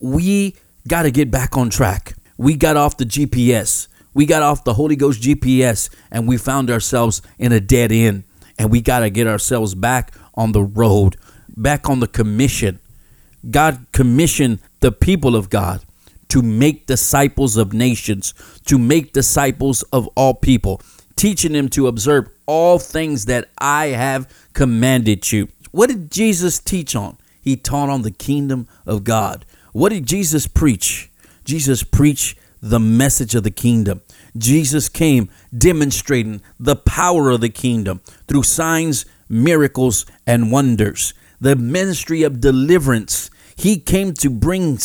we 0.00 0.56
got 0.86 1.02
to 1.02 1.10
get 1.10 1.30
back 1.30 1.56
on 1.56 1.70
track. 1.70 2.14
We 2.36 2.56
got 2.56 2.76
off 2.76 2.96
the 2.96 3.04
GPS. 3.04 3.88
We 4.14 4.26
got 4.26 4.42
off 4.42 4.64
the 4.64 4.74
Holy 4.74 4.96
Ghost 4.96 5.22
GPS 5.22 5.90
and 6.10 6.28
we 6.28 6.36
found 6.36 6.70
ourselves 6.70 7.22
in 7.38 7.52
a 7.52 7.60
dead 7.60 7.92
end. 7.92 8.24
And 8.58 8.70
we 8.70 8.80
got 8.80 9.00
to 9.00 9.10
get 9.10 9.26
ourselves 9.26 9.74
back 9.74 10.12
on 10.34 10.52
the 10.52 10.62
road, 10.62 11.16
back 11.56 11.88
on 11.88 12.00
the 12.00 12.08
commission. 12.08 12.78
God 13.50 13.86
commissioned 13.92 14.60
the 14.80 14.92
people 14.92 15.34
of 15.34 15.50
God 15.50 15.82
to 16.28 16.42
make 16.42 16.86
disciples 16.86 17.56
of 17.56 17.72
nations, 17.72 18.32
to 18.66 18.78
make 18.78 19.12
disciples 19.12 19.82
of 19.92 20.08
all 20.16 20.34
people, 20.34 20.80
teaching 21.16 21.52
them 21.52 21.68
to 21.68 21.88
observe 21.88 22.28
all 22.46 22.78
things 22.78 23.26
that 23.26 23.48
I 23.58 23.88
have 23.88 24.28
commanded 24.54 25.30
you. 25.30 25.48
What 25.72 25.88
did 25.88 26.10
Jesus 26.10 26.58
teach 26.58 26.96
on? 26.96 27.18
He 27.40 27.56
taught 27.56 27.90
on 27.90 28.02
the 28.02 28.10
kingdom 28.10 28.68
of 28.86 29.04
God. 29.04 29.44
What 29.72 29.90
did 29.90 30.06
Jesus 30.06 30.46
preach? 30.46 31.10
Jesus 31.44 31.82
preached 31.82 32.38
the 32.60 32.80
message 32.80 33.34
of 33.34 33.42
the 33.42 33.50
kingdom. 33.50 34.00
Jesus 34.36 34.88
came 34.88 35.28
demonstrating 35.56 36.40
the 36.58 36.76
power 36.76 37.30
of 37.30 37.40
the 37.40 37.48
kingdom 37.48 38.00
through 38.28 38.44
signs 38.44 39.04
miracles, 39.32 40.04
and 40.26 40.52
wonders. 40.52 41.14
The 41.40 41.56
ministry 41.56 42.22
of 42.22 42.40
deliverance. 42.40 43.30
He 43.56 43.78
came 43.78 44.12
to 44.14 44.30
bring 44.30 44.78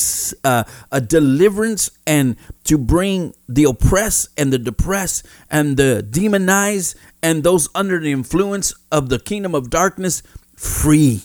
uh, 0.44 0.64
a 0.92 1.02
deliverance 1.02 1.92
and 2.06 2.38
to 2.64 2.78
bring 2.78 3.34
the 3.48 3.66
oppressed 3.66 4.30
and 4.38 4.52
the 4.52 4.58
depressed 4.58 5.26
and 5.52 5.78
the 5.78 6.02
demonized 6.02 6.96
and 7.22 7.44
those 7.44 7.70
under 7.76 8.00
the 8.00 8.12
influence 8.12 8.74
of 8.92 9.10
the 9.10 9.20
kingdom 9.20 9.54
of 9.54 9.70
darkness 9.70 10.24
free. 10.56 11.24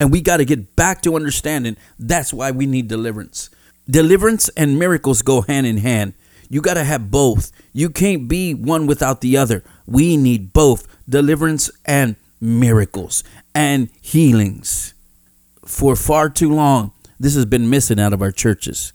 And 0.00 0.10
we 0.10 0.20
got 0.20 0.38
to 0.38 0.44
get 0.44 0.76
back 0.76 1.02
to 1.02 1.16
understanding 1.16 1.76
that's 1.98 2.32
why 2.32 2.50
we 2.50 2.66
need 2.66 2.88
deliverance. 2.88 3.50
Deliverance 3.88 4.48
and 4.50 4.78
miracles 4.78 5.22
go 5.22 5.42
hand 5.42 5.66
in 5.66 5.78
hand. 5.78 6.14
You 6.48 6.60
got 6.60 6.74
to 6.74 6.84
have 6.84 7.10
both. 7.10 7.52
You 7.72 7.90
can't 7.90 8.28
be 8.28 8.54
one 8.54 8.86
without 8.86 9.20
the 9.20 9.36
other. 9.36 9.62
We 9.86 10.16
need 10.16 10.52
both 10.52 10.86
deliverance 11.08 11.70
and 11.84 12.16
miracles 12.44 13.24
and 13.54 13.88
healings 14.00 14.94
for 15.64 15.96
far 15.96 16.28
too 16.28 16.52
long, 16.52 16.92
this 17.18 17.34
has 17.34 17.46
been 17.46 17.70
missing 17.70 17.98
out 17.98 18.12
of 18.12 18.22
our 18.22 18.32
churches. 18.32 18.92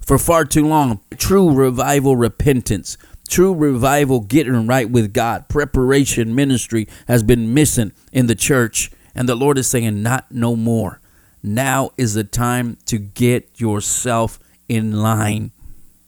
For 0.00 0.18
far 0.18 0.44
too 0.44 0.66
long, 0.66 1.00
true 1.16 1.50
revival 1.50 2.16
repentance, 2.16 2.96
true 3.28 3.54
revival 3.54 4.20
getting 4.20 4.66
right 4.66 4.88
with 4.88 5.12
God, 5.12 5.48
preparation 5.48 6.34
ministry 6.34 6.86
has 7.08 7.22
been 7.22 7.54
missing 7.54 7.92
in 8.12 8.26
the 8.26 8.34
church. 8.34 8.90
And 9.14 9.28
the 9.28 9.34
Lord 9.34 9.58
is 9.58 9.66
saying, 9.66 10.02
Not 10.02 10.30
no 10.30 10.56
more. 10.56 11.00
Now 11.42 11.90
is 11.96 12.14
the 12.14 12.24
time 12.24 12.78
to 12.86 12.98
get 12.98 13.60
yourself 13.60 14.38
in 14.68 14.92
line. 14.92 15.52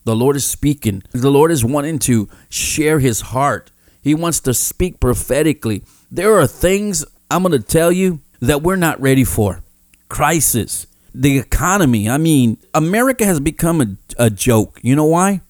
The 0.05 0.16
Lord 0.16 0.37
is 0.37 0.47
speaking. 0.47 1.02
The 1.12 1.31
Lord 1.31 1.50
is 1.50 1.64
wanting 1.64 1.99
to 2.00 2.28
share 2.49 3.00
his 3.00 3.21
heart. 3.23 3.71
He 4.00 4.14
wants 4.14 4.40
to 4.40 4.55
speak 4.55 5.00
prophetically. 5.00 5.83
There 6.10 6.38
are 6.38 6.46
things 6.46 7.04
I'm 7.30 7.42
going 7.42 7.60
to 7.60 7.66
tell 7.66 7.90
you 7.90 8.20
that 8.40 8.62
we're 8.62 8.76
not 8.76 9.00
ready 9.00 9.25
for 9.25 9.62
crisis, 10.08 10.86
the 11.12 11.38
economy. 11.38 12.08
I 12.08 12.16
mean, 12.16 12.58
America 12.72 13.26
has 13.26 13.40
become 13.40 13.80
a, 13.80 13.86
a 14.16 14.30
joke. 14.30 14.78
You 14.82 14.94
know 14.94 15.06
why? 15.06 15.40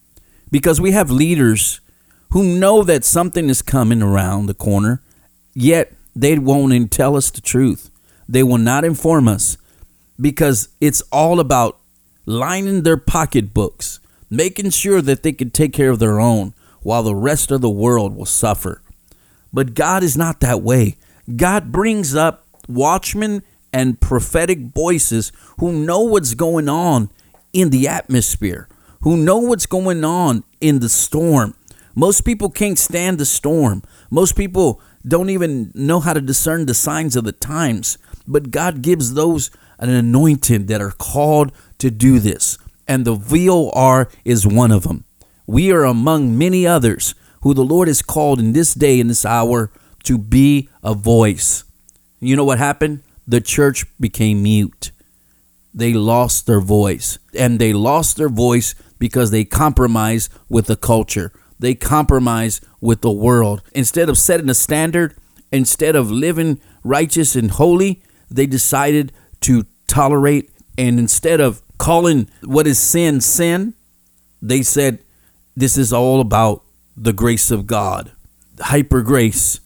Because 0.49 0.81
we 0.81 0.91
have 0.91 1.11
leaders 1.11 1.79
who 2.31 2.57
know 2.59 2.81
that 2.83 3.05
something 3.05 3.49
is 3.49 3.61
coming 3.61 4.01
around 4.01 4.47
the 4.47 4.53
corner, 4.53 5.01
yet 5.53 5.93
they 6.15 6.39
won't 6.39 6.91
tell 6.91 7.15
us 7.15 7.29
the 7.29 7.41
truth. 7.41 7.91
They 8.27 8.41
will 8.41 8.57
not 8.57 8.83
inform 8.83 9.27
us 9.27 9.57
because 10.19 10.69
it's 10.81 11.01
all 11.11 11.39
about 11.39 11.77
lining 12.25 12.81
their 12.81 12.97
pocketbooks, 12.97 13.99
making 14.29 14.71
sure 14.71 15.01
that 15.01 15.21
they 15.21 15.31
can 15.31 15.51
take 15.51 15.73
care 15.73 15.91
of 15.91 15.99
their 15.99 16.19
own 16.19 16.53
while 16.81 17.03
the 17.03 17.15
rest 17.15 17.51
of 17.51 17.61
the 17.61 17.69
world 17.69 18.15
will 18.15 18.25
suffer. 18.25 18.81
But 19.57 19.73
God 19.73 20.03
is 20.03 20.15
not 20.15 20.41
that 20.41 20.61
way. 20.61 20.97
God 21.35 21.71
brings 21.71 22.15
up 22.15 22.45
watchmen 22.67 23.41
and 23.73 23.99
prophetic 23.99 24.59
voices 24.59 25.31
who 25.57 25.83
know 25.83 26.01
what's 26.01 26.35
going 26.35 26.69
on 26.69 27.09
in 27.53 27.71
the 27.71 27.87
atmosphere, 27.87 28.69
who 29.01 29.17
know 29.17 29.39
what's 29.39 29.65
going 29.65 30.03
on 30.03 30.43
in 30.61 30.77
the 30.77 30.89
storm. 30.89 31.55
Most 31.95 32.21
people 32.21 32.51
can't 32.51 32.77
stand 32.77 33.17
the 33.17 33.25
storm. 33.25 33.81
Most 34.11 34.35
people 34.35 34.79
don't 35.07 35.31
even 35.31 35.71
know 35.73 36.01
how 36.01 36.13
to 36.13 36.21
discern 36.21 36.67
the 36.67 36.75
signs 36.75 37.15
of 37.15 37.23
the 37.23 37.31
times. 37.31 37.97
But 38.27 38.51
God 38.51 38.83
gives 38.83 39.15
those 39.15 39.49
an 39.79 39.89
anointing 39.89 40.67
that 40.67 40.81
are 40.81 40.91
called 40.91 41.51
to 41.79 41.89
do 41.89 42.19
this. 42.19 42.59
And 42.87 43.05
the 43.05 43.15
VOR 43.15 44.07
is 44.23 44.45
one 44.45 44.71
of 44.71 44.83
them. 44.83 45.05
We 45.47 45.71
are 45.71 45.83
among 45.83 46.37
many 46.37 46.67
others 46.67 47.15
who 47.41 47.53
the 47.53 47.65
Lord 47.65 47.87
has 47.87 48.01
called 48.01 48.39
in 48.39 48.53
this 48.53 48.73
day, 48.73 48.99
in 48.99 49.07
this 49.07 49.25
hour, 49.25 49.71
to 50.03 50.17
be 50.17 50.69
a 50.83 50.93
voice. 50.93 51.63
You 52.19 52.35
know 52.35 52.45
what 52.45 52.57
happened? 52.57 53.03
the 53.27 53.41
church 53.41 53.85
became 53.99 54.41
mute. 54.41 54.91
They 55.73 55.93
lost 55.93 56.47
their 56.47 56.61
voice. 56.61 57.19
And 57.37 57.59
they 57.59 57.73
lost 57.73 58.17
their 58.17 58.29
voice 58.29 58.73
because 58.97 59.29
they 59.29 59.43
compromised 59.43 60.31
with 60.49 60.67
the 60.67 60.77
culture. 60.77 61.31
They 61.59 61.75
compromised 61.75 62.65
with 62.79 63.01
the 63.01 63.11
world. 63.11 63.61
Instead 63.73 64.09
of 64.09 64.17
setting 64.17 64.49
a 64.49 64.53
standard, 64.53 65.15
instead 65.51 65.95
of 65.95 66.09
living 66.09 66.59
righteous 66.83 67.35
and 67.35 67.51
holy, 67.51 68.01
they 68.31 68.45
decided 68.45 69.11
to 69.41 69.65
tolerate. 69.87 70.49
And 70.77 70.97
instead 70.99 71.41
of 71.41 71.61
calling 71.77 72.29
what 72.43 72.65
is 72.65 72.79
sin 72.79 73.21
sin, 73.21 73.73
they 74.41 74.61
said, 74.61 74.99
This 75.55 75.77
is 75.77 75.91
all 75.91 76.21
about 76.21 76.63
the 76.97 77.13
grace 77.13 77.51
of 77.51 77.67
God. 77.67 78.11
Hyper 78.59 79.01
grace 79.01 79.59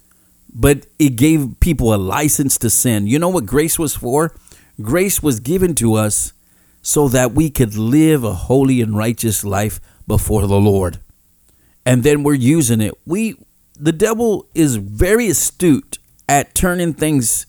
but 0.54 0.86
it 1.00 1.16
gave 1.16 1.60
people 1.60 1.94
a 1.94 1.98
license 1.98 2.58
to 2.60 2.70
sin. 2.70 3.08
You 3.08 3.20
know 3.20 3.30
what 3.30 3.46
grace 3.46 3.80
was 3.80 3.96
for? 3.96 4.36
Grace 4.82 5.24
was 5.24 5.40
given 5.40 5.76
to 5.76 5.96
us 5.96 6.34
so 6.82 7.08
that 7.08 7.34
we 7.34 7.50
could 7.50 7.76
live 7.76 8.24
a 8.24 8.34
holy 8.34 8.82
and 8.82 8.98
righteous 8.98 9.44
life 9.44 9.80
before 10.08 10.48
the 10.48 10.60
Lord. 10.60 11.00
And 11.86 12.04
then 12.04 12.24
we're 12.24 12.34
using 12.34 12.82
it. 12.82 12.94
We 13.06 13.38
the 13.80 13.92
devil 13.92 14.48
is 14.54 14.76
very 14.76 15.28
astute 15.28 15.98
at 16.30 16.54
turning 16.54 16.94
things 16.94 17.48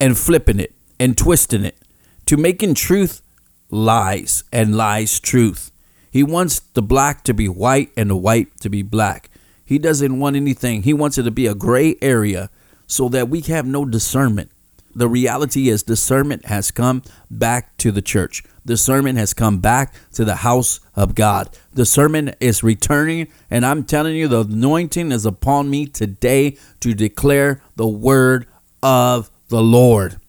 and 0.00 0.18
flipping 0.18 0.60
it 0.60 0.74
and 1.00 1.16
twisting 1.16 1.64
it 1.64 1.78
to 2.26 2.36
making 2.36 2.74
truth 2.74 3.22
lies 3.70 4.44
and 4.52 4.76
lies 4.76 5.20
truth. 5.20 5.70
He 6.14 6.22
wants 6.22 6.60
the 6.60 6.80
black 6.80 7.24
to 7.24 7.34
be 7.34 7.48
white 7.48 7.90
and 7.96 8.08
the 8.08 8.14
white 8.14 8.60
to 8.60 8.70
be 8.70 8.82
black. 8.82 9.30
He 9.64 9.80
doesn't 9.80 10.20
want 10.20 10.36
anything. 10.36 10.84
He 10.84 10.94
wants 10.94 11.18
it 11.18 11.24
to 11.24 11.32
be 11.32 11.48
a 11.48 11.56
gray 11.56 11.96
area 12.00 12.50
so 12.86 13.08
that 13.08 13.28
we 13.28 13.40
have 13.40 13.66
no 13.66 13.84
discernment. 13.84 14.52
The 14.94 15.08
reality 15.08 15.68
is, 15.68 15.82
discernment 15.82 16.44
has 16.44 16.70
come 16.70 17.02
back 17.28 17.76
to 17.78 17.90
the 17.90 18.00
church. 18.00 18.44
Discernment 18.64 19.18
has 19.18 19.34
come 19.34 19.58
back 19.58 19.92
to 20.12 20.24
the 20.24 20.36
house 20.36 20.78
of 20.94 21.16
God. 21.16 21.48
Discernment 21.74 22.36
is 22.38 22.62
returning, 22.62 23.26
and 23.50 23.66
I'm 23.66 23.82
telling 23.82 24.14
you, 24.14 24.28
the 24.28 24.42
anointing 24.42 25.10
is 25.10 25.26
upon 25.26 25.68
me 25.68 25.84
today 25.84 26.56
to 26.78 26.94
declare 26.94 27.60
the 27.74 27.88
word 27.88 28.46
of 28.84 29.32
the 29.48 29.60
Lord. 29.60 30.20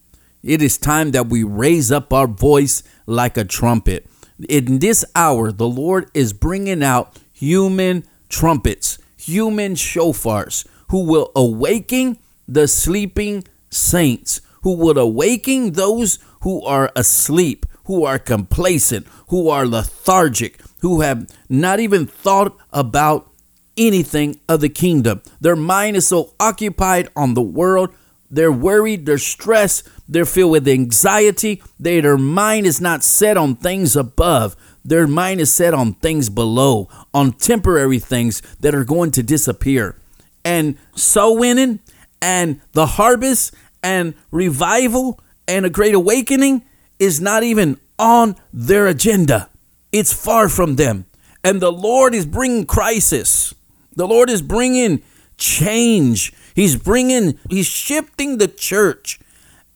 It 0.41 0.63
is 0.63 0.79
time 0.79 1.11
that 1.11 1.27
we 1.27 1.43
raise 1.43 1.91
up 1.91 2.11
our 2.11 2.25
voice 2.25 2.81
like 3.05 3.37
a 3.37 3.45
trumpet. 3.45 4.07
In 4.49 4.79
this 4.79 5.05
hour, 5.15 5.51
the 5.51 5.67
Lord 5.67 6.09
is 6.13 6.33
bringing 6.33 6.83
out 6.83 7.17
human 7.33 8.05
trumpets 8.29 8.97
human 9.25 9.73
shofars 9.73 10.67
who 10.89 11.03
will 11.03 11.31
awaken 11.35 12.17
the 12.47 12.67
sleeping 12.67 13.43
saints, 13.71 14.41
who 14.61 14.75
will 14.75 14.97
awaken 14.99 15.73
those 15.73 16.19
who 16.41 16.63
are 16.63 16.91
asleep, 16.95 17.65
who 17.85 18.05
are 18.05 18.19
complacent, 18.19 19.07
who 19.29 19.49
are 19.49 19.65
lethargic, 19.65 20.61
who 20.81 21.01
have 21.01 21.27
not 21.49 21.79
even 21.79 22.05
thought 22.05 22.55
about 22.71 23.31
anything 23.77 24.39
of 24.47 24.61
the 24.61 24.69
kingdom. 24.69 25.21
Their 25.41 25.55
mind 25.55 25.97
is 25.97 26.07
so 26.07 26.33
occupied 26.39 27.09
on 27.15 27.33
the 27.33 27.41
world. 27.41 27.89
They're 28.35 28.51
worried, 28.51 29.05
they're 29.05 29.17
stressed, 29.17 29.87
they're 30.09 30.25
filled 30.25 30.51
with 30.51 30.67
anxiety. 30.67 31.63
They, 31.79 32.01
their 32.01 32.17
mind 32.17 32.65
is 32.65 32.81
not 32.81 33.01
set 33.01 33.37
on 33.37 33.55
things 33.55 33.95
above. 33.95 34.57
Their 34.83 35.07
mind 35.07 35.39
is 35.39 35.53
set 35.53 35.73
on 35.73 35.93
things 35.93 36.29
below, 36.29 36.89
on 37.13 37.31
temporary 37.31 37.97
things 37.97 38.41
that 38.59 38.75
are 38.75 38.83
going 38.83 39.11
to 39.11 39.23
disappear. 39.23 39.95
And 40.43 40.77
soul 40.95 41.37
winning 41.37 41.79
and 42.21 42.59
the 42.73 42.85
harvest 42.85 43.55
and 43.81 44.13
revival 44.31 45.17
and 45.47 45.65
a 45.65 45.69
great 45.69 45.95
awakening 45.95 46.65
is 46.99 47.21
not 47.21 47.43
even 47.43 47.79
on 47.97 48.35
their 48.51 48.87
agenda. 48.87 49.49
It's 49.93 50.11
far 50.11 50.49
from 50.49 50.75
them. 50.75 51.05
And 51.41 51.61
the 51.61 51.71
Lord 51.71 52.13
is 52.13 52.25
bringing 52.25 52.65
crisis. 52.65 53.53
The 53.95 54.07
Lord 54.07 54.29
is 54.29 54.41
bringing 54.41 55.03
change. 55.37 56.33
He's 56.55 56.77
bringing, 56.77 57.37
he's 57.49 57.67
shifting 57.67 58.37
the 58.37 58.47
church. 58.47 59.19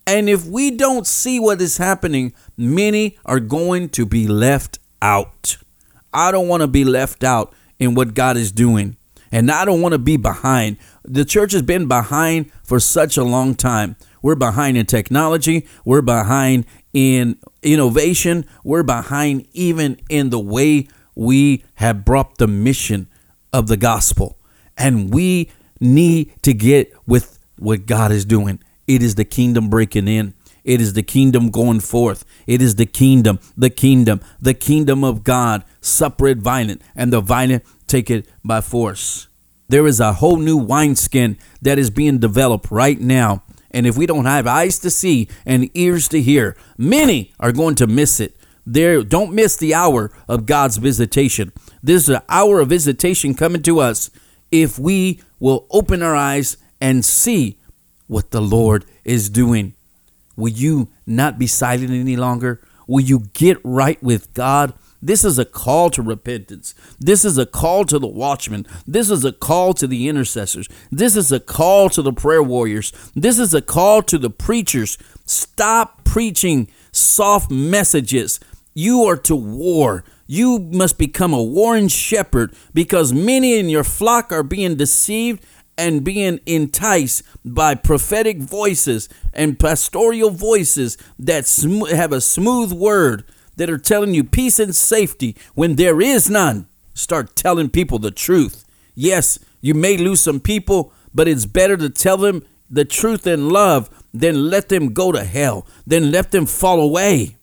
And 0.08 0.30
if 0.30 0.46
we 0.46 0.72
don't 0.72 1.06
see 1.06 1.40
what 1.40 1.62
is 1.62 1.78
happening, 1.78 2.34
many 2.58 3.18
are 3.26 3.40
going 3.40 3.90
to 3.90 4.06
be 4.06 4.28
left 4.28 4.80
out. 5.02 5.58
I 6.14 6.32
don't 6.32 6.48
want 6.48 6.62
to 6.62 6.68
be 6.68 6.84
left 6.84 7.24
out 7.24 7.54
in 7.78 7.94
what 7.94 8.14
God 8.14 8.38
is 8.38 8.52
doing. 8.52 8.98
And 9.32 9.52
I 9.52 9.66
don't 9.66 9.82
want 9.82 9.94
to 9.94 10.00
be 10.00 10.18
behind. 10.18 10.78
The 11.04 11.26
church 11.26 11.52
has 11.52 11.62
been 11.62 11.88
behind 11.88 12.52
for 12.64 12.80
such 12.80 13.18
a 13.18 13.24
long 13.24 13.54
time. 13.54 13.96
We're 14.22 14.36
behind 14.36 14.78
in 14.78 14.86
technology. 14.86 15.68
We're 15.86 16.02
behind 16.02 16.66
in 16.94 17.38
innovation. 17.62 18.46
We're 18.64 18.84
behind 18.84 19.48
even 19.52 20.00
in 20.10 20.30
the 20.30 20.40
way 20.40 20.88
we 21.14 21.64
have 21.76 22.06
brought 22.06 22.38
the 22.38 22.48
mission 22.48 23.08
of 23.54 23.68
the 23.68 23.78
gospel. 23.78 24.38
And 24.78 25.14
we 25.14 25.52
need 25.80 26.32
to 26.44 26.54
get 26.54 26.94
with 27.08 27.40
what 27.58 27.86
God 27.86 28.12
is 28.12 28.26
doing. 28.26 28.60
It 28.88 29.04
is 29.04 29.16
the 29.16 29.26
kingdom 29.26 29.70
breaking 29.70 30.08
in. 30.08 30.34
It 30.64 30.82
is 30.82 30.94
the 30.94 31.04
kingdom 31.04 31.50
going 31.50 31.80
forth. 31.80 32.26
It 32.46 32.62
is 32.62 32.76
the 32.76 32.86
kingdom, 32.86 33.40
the 33.58 33.70
kingdom, 33.70 34.22
the 34.42 34.54
kingdom 34.54 35.04
of 35.04 35.24
God, 35.24 35.64
separate 35.82 36.40
violent, 36.40 36.82
and 36.96 37.14
the 37.14 37.22
violent 37.22 37.64
take 37.88 38.10
it 38.10 38.28
by 38.44 38.62
force. 38.62 39.28
There 39.70 39.88
is 39.88 40.00
a 40.00 40.14
whole 40.14 40.38
new 40.38 40.58
wineskin 40.58 41.38
that 41.62 41.80
is 41.80 41.90
being 41.90 42.20
developed 42.20 42.72
right 42.72 43.00
now, 43.00 43.44
And 43.72 43.86
if 43.86 43.98
we 43.98 44.06
don't 44.06 44.26
have 44.26 44.48
eyes 44.48 44.80
to 44.80 44.90
see 44.90 45.28
and 45.46 45.70
ears 45.74 46.08
to 46.10 46.22
hear, 46.22 46.56
many 46.78 47.34
are 47.40 47.52
going 47.52 47.76
to 47.76 47.88
miss 47.88 48.20
it. 48.20 48.36
There, 48.66 49.04
don't 49.04 49.34
miss 49.34 49.58
the 49.58 49.74
hour 49.74 50.12
of 50.28 50.46
God's 50.46 50.78
visitation. 50.78 51.52
This 51.82 52.04
is 52.04 52.10
an 52.10 52.22
hour 52.30 52.60
of 52.60 52.70
visitation 52.70 53.34
coming 53.34 53.64
to 53.64 53.80
us 53.80 54.10
if 54.52 54.78
we 54.78 55.22
will 55.40 55.68
open 55.72 56.02
our 56.02 56.16
eyes 56.16 56.58
and 56.82 57.04
see 57.04 57.58
what 58.08 58.32
the 58.32 58.42
Lord 58.42 58.86
is 59.04 59.30
doing. 59.30 59.74
Will 60.36 60.50
you 60.50 60.90
not 61.06 61.38
be 61.38 61.48
silent 61.48 61.92
any 61.92 62.16
longer? 62.16 62.62
Will 62.88 63.02
you 63.02 63.26
get 63.34 63.58
right 63.64 64.02
with 64.02 64.34
God? 64.34 64.74
This 65.02 65.24
is 65.24 65.40
a 65.40 65.46
call 65.46 65.90
to 65.92 66.02
repentance. 66.02 66.74
This 67.00 67.24
is 67.24 67.38
a 67.38 67.46
call 67.46 67.86
to 67.86 68.00
the 68.00 68.08
watchmen. 68.08 68.66
This 68.86 69.10
is 69.10 69.24
a 69.24 69.32
call 69.32 69.74
to 69.76 69.88
the 69.88 70.10
intercessors. 70.10 70.68
This 70.92 71.16
is 71.16 71.32
a 71.32 71.40
call 71.40 71.90
to 71.90 72.02
the 72.02 72.12
prayer 72.12 72.44
warriors. 72.44 72.92
This 73.16 73.40
is 73.40 73.54
a 73.54 73.62
call 73.62 74.02
to 74.04 74.18
the 74.18 74.30
preachers. 74.30 74.98
Stop 75.26 76.04
preaching 76.04 76.68
soft 76.92 77.50
messages. 77.50 78.40
You 78.74 79.04
are 79.04 79.18
to 79.18 79.36
war. 79.36 80.04
You 80.32 80.60
must 80.60 81.00
become 81.00 81.34
a 81.34 81.42
warring 81.42 81.88
shepherd 81.88 82.54
because 82.72 83.12
many 83.12 83.58
in 83.58 83.68
your 83.68 83.84
flock 83.84 84.32
are 84.32 84.44
being 84.44 84.76
deceived 84.76 85.44
and 85.76 86.04
being 86.04 86.40
enticed 86.46 87.24
by 87.44 87.74
prophetic 87.74 88.38
voices 88.38 89.10
and 89.34 89.58
pastoral 89.58 90.30
voices 90.30 91.00
that 91.18 91.48
sm- 91.48 91.86
have 91.86 92.14
a 92.14 92.22
smooth 92.22 92.72
word 92.72 93.24
that 93.56 93.72
are 93.72 93.80
telling 93.80 94.14
you 94.14 94.24
peace 94.24 94.60
and 94.60 94.76
safety 94.76 95.36
when 95.56 95.78
there 95.78 96.00
is 96.00 96.30
none. 96.30 96.68
Start 96.94 97.36
telling 97.36 97.72
people 97.72 97.98
the 97.98 98.12
truth. 98.12 98.66
Yes, 98.94 99.40
you 99.62 99.74
may 99.74 99.98
lose 99.98 100.22
some 100.22 100.40
people, 100.40 100.94
but 101.12 101.28
it's 101.28 101.48
better 101.48 101.76
to 101.76 101.90
tell 101.90 102.18
them 102.18 102.46
the 102.70 102.86
truth 102.86 103.26
in 103.26 103.50
love 103.50 103.90
than 104.14 104.52
let 104.52 104.70
them 104.70 104.94
go 104.94 105.12
to 105.12 105.24
hell, 105.24 105.66
than 105.88 106.12
let 106.12 106.30
them 106.30 106.46
fall 106.46 106.80
away. 106.80 107.38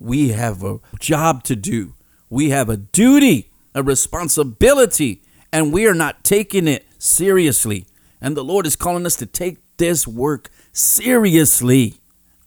We 0.00 0.30
have 0.30 0.64
a 0.64 0.80
job 0.98 1.44
to 1.44 1.54
do. 1.54 1.94
We 2.34 2.50
have 2.50 2.68
a 2.68 2.76
duty, 2.76 3.52
a 3.76 3.84
responsibility, 3.84 5.22
and 5.52 5.72
we 5.72 5.86
are 5.86 5.94
not 5.94 6.24
taking 6.24 6.66
it 6.66 6.84
seriously. 6.98 7.86
And 8.20 8.36
the 8.36 8.42
Lord 8.42 8.66
is 8.66 8.74
calling 8.74 9.06
us 9.06 9.14
to 9.18 9.26
take 9.26 9.58
this 9.76 10.04
work 10.08 10.50
seriously. 10.72 12.00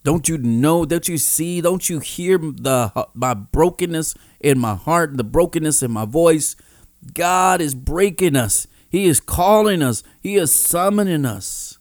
Don't 0.04 0.28
you 0.28 0.36
know? 0.36 0.84
Don't 0.84 1.08
you 1.08 1.16
see? 1.16 1.62
Don't 1.62 1.88
you 1.88 2.00
hear 2.00 2.36
the 2.36 3.08
my 3.14 3.32
brokenness 3.32 4.14
in 4.40 4.58
my 4.58 4.74
heart, 4.74 5.16
the 5.16 5.24
brokenness 5.24 5.82
in 5.82 5.90
my 5.90 6.04
voice? 6.04 6.54
God 7.14 7.62
is 7.62 7.74
breaking 7.74 8.36
us. 8.36 8.66
He 8.90 9.06
is 9.06 9.20
calling 9.20 9.80
us. 9.80 10.02
He 10.20 10.36
is 10.36 10.52
summoning 10.52 11.24
us. 11.24 11.78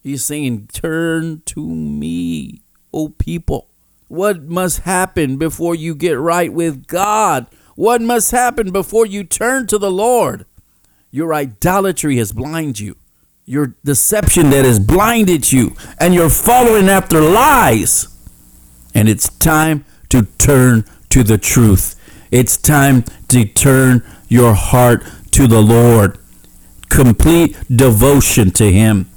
He's 0.00 0.24
saying, 0.24 0.68
"Turn 0.72 1.42
to 1.46 1.66
me, 1.66 2.62
O 2.94 3.08
people." 3.08 3.70
What 4.08 4.44
must 4.44 4.80
happen 4.80 5.36
before 5.36 5.74
you 5.74 5.94
get 5.94 6.18
right 6.18 6.52
with 6.52 6.86
God? 6.86 7.46
What 7.74 8.00
must 8.00 8.30
happen 8.30 8.70
before 8.72 9.06
you 9.06 9.24
turn 9.24 9.66
to 9.68 9.78
the 9.78 9.90
Lord? 9.90 10.46
Your 11.10 11.34
idolatry 11.34 12.16
has 12.18 12.32
blinded 12.32 12.80
you 12.80 12.96
your 13.48 13.76
deception 13.84 14.50
that 14.50 14.64
has 14.64 14.80
blinded 14.80 15.52
you 15.52 15.72
and 16.00 16.12
you're 16.12 16.28
following 16.28 16.88
after 16.88 17.20
lies. 17.20 18.08
And 18.92 19.08
it's 19.08 19.28
time 19.38 19.84
to 20.08 20.22
turn 20.38 20.84
to 21.10 21.22
the 21.22 21.38
truth. 21.38 21.94
It's 22.32 22.56
time 22.56 23.04
to 23.28 23.44
turn 23.44 24.02
your 24.28 24.54
heart 24.54 25.04
to 25.30 25.46
the 25.46 25.62
Lord. 25.62 26.18
Complete 26.88 27.56
devotion 27.68 28.50
to 28.52 28.72
Him. 28.72 29.08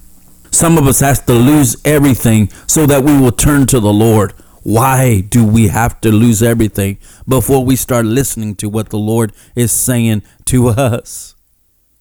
Some 0.51 0.77
of 0.77 0.85
us 0.85 0.99
have 0.99 1.25
to 1.25 1.33
lose 1.33 1.77
everything 1.83 2.51
so 2.67 2.85
that 2.85 3.03
we 3.03 3.17
will 3.19 3.31
turn 3.31 3.65
to 3.67 3.79
the 3.79 3.93
Lord. 3.93 4.33
Why 4.69 5.21
do 5.21 5.43
we 5.43 5.69
have 5.69 5.99
to 6.01 6.11
lose 6.11 6.43
everything 6.43 6.99
before 7.27 7.65
we 7.65 7.75
start 7.75 8.05
listening 8.05 8.53
to 8.57 8.69
what 8.69 8.89
the 8.89 8.99
Lord 8.99 9.33
is 9.55 9.71
saying 9.71 10.21
to 10.45 10.67
us? 10.67 11.33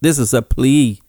This 0.02 0.18
is 0.18 0.34
a 0.34 0.42
plea. 0.42 1.00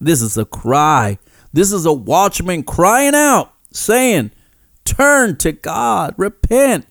This 0.00 0.22
is 0.22 0.38
a 0.38 0.44
cry. 0.44 1.18
This 1.52 1.72
is 1.72 1.84
a 1.86 1.92
watchman 1.92 2.62
crying 2.62 3.16
out, 3.16 3.52
saying, 3.72 4.30
Turn 4.84 5.36
to 5.38 5.50
God, 5.50 6.14
repent. 6.16 6.86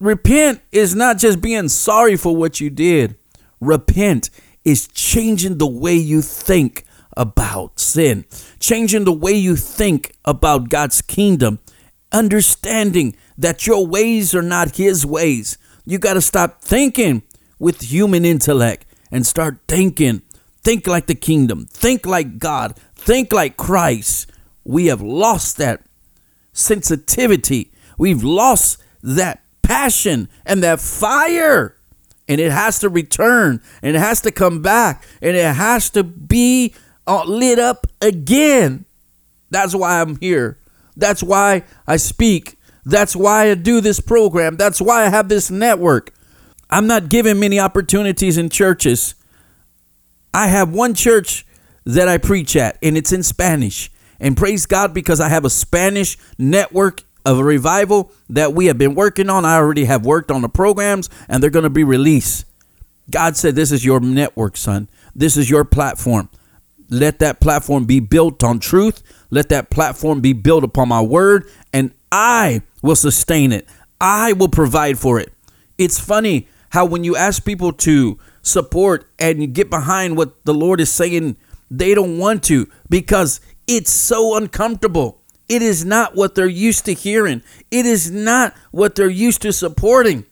Repent 0.00 0.62
is 0.72 0.94
not 0.94 1.18
just 1.18 1.42
being 1.42 1.68
sorry 1.68 2.16
for 2.16 2.34
what 2.34 2.58
you 2.58 2.70
did, 2.70 3.16
repent 3.60 4.30
is 4.64 4.88
changing 4.88 5.58
the 5.58 5.66
way 5.66 5.94
you 5.94 6.22
think 6.22 6.86
about 7.14 7.80
sin, 7.80 8.24
changing 8.60 9.04
the 9.04 9.12
way 9.12 9.32
you 9.32 9.56
think 9.56 10.14
about 10.24 10.70
God's 10.70 11.02
kingdom, 11.02 11.58
understanding 12.10 13.14
that 13.38 13.66
your 13.66 13.86
ways 13.86 14.34
are 14.34 14.42
not 14.42 14.76
His 14.76 15.04
ways. 15.04 15.58
You 15.84 15.98
got 15.98 16.14
to 16.14 16.20
stop 16.20 16.62
thinking 16.62 17.22
with 17.58 17.82
human 17.82 18.24
intellect 18.24 18.86
and 19.10 19.26
start 19.26 19.58
thinking 19.68 20.22
Think 20.66 20.88
like 20.88 21.06
the 21.06 21.14
kingdom. 21.14 21.66
Think 21.66 22.06
like 22.06 22.40
God. 22.40 22.74
Think 22.96 23.32
like 23.32 23.56
Christ. 23.56 24.28
We 24.64 24.86
have 24.86 25.00
lost 25.00 25.58
that 25.58 25.84
sensitivity. 26.52 27.70
We've 27.96 28.24
lost 28.24 28.82
that 29.00 29.44
passion 29.62 30.28
and 30.44 30.64
that 30.64 30.80
fire. 30.80 31.76
And 32.26 32.40
it 32.40 32.50
has 32.50 32.80
to 32.80 32.88
return 32.88 33.62
and 33.80 33.94
it 33.94 34.00
has 34.00 34.20
to 34.22 34.32
come 34.32 34.60
back 34.60 35.06
and 35.22 35.36
it 35.36 35.54
has 35.54 35.88
to 35.90 36.02
be 36.02 36.74
uh, 37.06 37.22
lit 37.22 37.60
up 37.60 37.86
again. 38.02 38.86
That's 39.50 39.72
why 39.72 40.00
I'm 40.00 40.16
here. 40.16 40.58
That's 40.96 41.22
why 41.22 41.62
I 41.86 41.96
speak. 41.96 42.58
That's 42.86 43.14
why 43.14 43.50
I 43.50 43.54
do 43.54 43.82
this 43.82 44.00
program. 44.00 44.56
That's 44.56 44.80
why 44.80 45.04
I 45.04 45.10
have 45.10 45.28
this 45.28 45.50
network. 45.50 46.12
I'm 46.70 46.86
not 46.86 47.10
given 47.10 47.38
many 47.38 47.60
opportunities 47.60 48.38
in 48.38 48.48
churches 48.48 49.14
I 50.36 50.48
have 50.48 50.70
one 50.70 50.92
church 50.92 51.46
that 51.86 52.08
I 52.08 52.18
preach 52.18 52.56
at, 52.56 52.76
and 52.82 52.94
it's 52.94 53.10
in 53.10 53.22
Spanish. 53.22 53.90
And 54.20 54.36
praise 54.36 54.66
God 54.66 54.92
because 54.92 55.18
I 55.18 55.30
have 55.30 55.46
a 55.46 55.50
Spanish 55.50 56.18
network 56.36 57.04
of 57.24 57.40
revival 57.40 58.12
that 58.28 58.52
we 58.52 58.66
have 58.66 58.76
been 58.76 58.94
working 58.94 59.30
on. 59.30 59.46
I 59.46 59.56
already 59.56 59.86
have 59.86 60.04
worked 60.04 60.30
on 60.30 60.42
the 60.42 60.50
programs, 60.50 61.08
and 61.26 61.42
they're 61.42 61.48
going 61.48 61.62
to 61.62 61.70
be 61.70 61.84
released. 61.84 62.44
God 63.10 63.38
said, 63.38 63.54
This 63.54 63.72
is 63.72 63.82
your 63.82 63.98
network, 63.98 64.58
son. 64.58 64.90
This 65.14 65.38
is 65.38 65.48
your 65.48 65.64
platform. 65.64 66.28
Let 66.90 67.18
that 67.20 67.40
platform 67.40 67.86
be 67.86 68.00
built 68.00 68.44
on 68.44 68.58
truth. 68.58 69.02
Let 69.30 69.48
that 69.48 69.70
platform 69.70 70.20
be 70.20 70.32
built 70.32 70.64
upon 70.64 70.88
my 70.88 71.00
word, 71.00 71.48
and 71.72 71.92
I 72.12 72.62
will 72.82 72.96
sustain 72.96 73.52
it. 73.52 73.66
I 74.00 74.32
will 74.32 74.48
provide 74.48 74.98
for 74.98 75.18
it. 75.18 75.32
It's 75.78 75.98
funny 75.98 76.48
how 76.70 76.84
when 76.84 77.04
you 77.04 77.16
ask 77.16 77.44
people 77.44 77.72
to 77.72 78.18
support 78.42 79.10
and 79.18 79.54
get 79.54 79.70
behind 79.70 80.16
what 80.16 80.44
the 80.44 80.54
Lord 80.54 80.80
is 80.80 80.92
saying, 80.92 81.36
they 81.70 81.94
don't 81.94 82.18
want 82.18 82.44
to 82.44 82.68
because 82.88 83.40
it's 83.66 83.90
so 83.90 84.36
uncomfortable. 84.36 85.20
It 85.48 85.62
is 85.62 85.84
not 85.84 86.14
what 86.14 86.34
they're 86.34 86.46
used 86.46 86.84
to 86.86 86.92
hearing. 86.92 87.42
It 87.70 87.86
is 87.86 88.10
not 88.10 88.54
what 88.70 88.94
they're 88.94 89.08
used 89.08 89.42
to 89.42 89.52
supporting. 89.52 90.24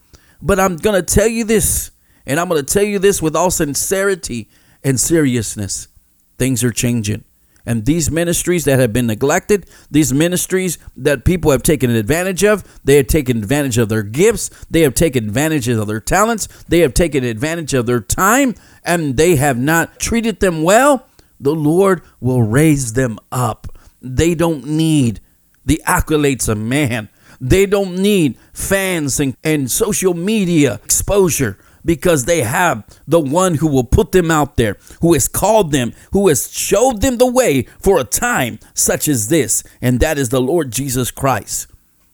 But 0.42 0.60
I'm 0.60 0.76
going 0.76 1.02
to 1.02 1.14
tell 1.14 1.28
you 1.28 1.44
this, 1.44 1.90
and 2.26 2.38
I'm 2.38 2.48
going 2.48 2.64
to 2.64 2.72
tell 2.72 2.82
you 2.82 2.98
this 2.98 3.22
with 3.22 3.34
all 3.34 3.50
sincerity 3.50 4.48
and 4.82 4.98
seriousness. 4.98 5.88
Things 6.36 6.62
are 6.62 6.72
changing. 6.72 7.24
And 7.66 7.86
these 7.86 8.10
ministries 8.10 8.64
that 8.64 8.78
have 8.78 8.92
been 8.92 9.06
neglected, 9.06 9.66
these 9.90 10.12
ministries 10.12 10.78
that 10.96 11.24
people 11.24 11.50
have 11.50 11.62
taken 11.62 11.90
advantage 11.90 12.44
of, 12.44 12.62
they 12.84 12.96
have 12.96 13.06
taken 13.06 13.38
advantage 13.38 13.78
of 13.78 13.88
their 13.88 14.02
gifts, 14.02 14.50
they 14.70 14.82
have 14.82 14.94
taken 14.94 15.24
advantage 15.24 15.68
of 15.68 15.86
their 15.86 16.00
talents, 16.00 16.46
they 16.68 16.80
have 16.80 16.94
taken 16.94 17.24
advantage 17.24 17.72
of 17.72 17.86
their 17.86 18.00
time, 18.00 18.54
and 18.84 19.16
they 19.16 19.36
have 19.36 19.58
not 19.58 19.98
treated 19.98 20.40
them 20.40 20.62
well, 20.62 21.06
the 21.40 21.54
Lord 21.54 22.02
will 22.20 22.42
raise 22.42 22.92
them 22.92 23.18
up. 23.32 23.66
They 24.02 24.34
don't 24.34 24.66
need 24.66 25.20
the 25.64 25.82
accolades 25.86 26.48
of 26.48 26.58
man. 26.58 27.08
They 27.40 27.66
don't 27.66 27.96
need 27.96 28.38
fans 28.52 29.18
and, 29.20 29.36
and 29.42 29.70
social 29.70 30.14
media 30.14 30.80
exposure 30.84 31.58
because 31.84 32.24
they 32.24 32.42
have 32.42 32.84
the 33.06 33.20
one 33.20 33.56
who 33.56 33.66
will 33.66 33.84
put 33.84 34.12
them 34.12 34.30
out 34.30 34.56
there, 34.56 34.76
who 35.00 35.12
has 35.12 35.28
called 35.28 35.72
them, 35.72 35.92
who 36.12 36.28
has 36.28 36.50
showed 36.52 37.00
them 37.00 37.18
the 37.18 37.30
way 37.30 37.62
for 37.80 37.98
a 37.98 38.04
time 38.04 38.58
such 38.74 39.08
as 39.08 39.28
this, 39.28 39.62
and 39.82 40.00
that 40.00 40.18
is 40.18 40.30
the 40.30 40.40
Lord 40.40 40.70
Jesus 40.70 41.10
Christ. 41.10 41.66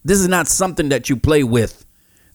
This 0.04 0.18
is 0.18 0.28
not 0.28 0.48
something 0.48 0.88
that 0.88 1.08
you 1.08 1.16
play 1.16 1.44
with. 1.44 1.84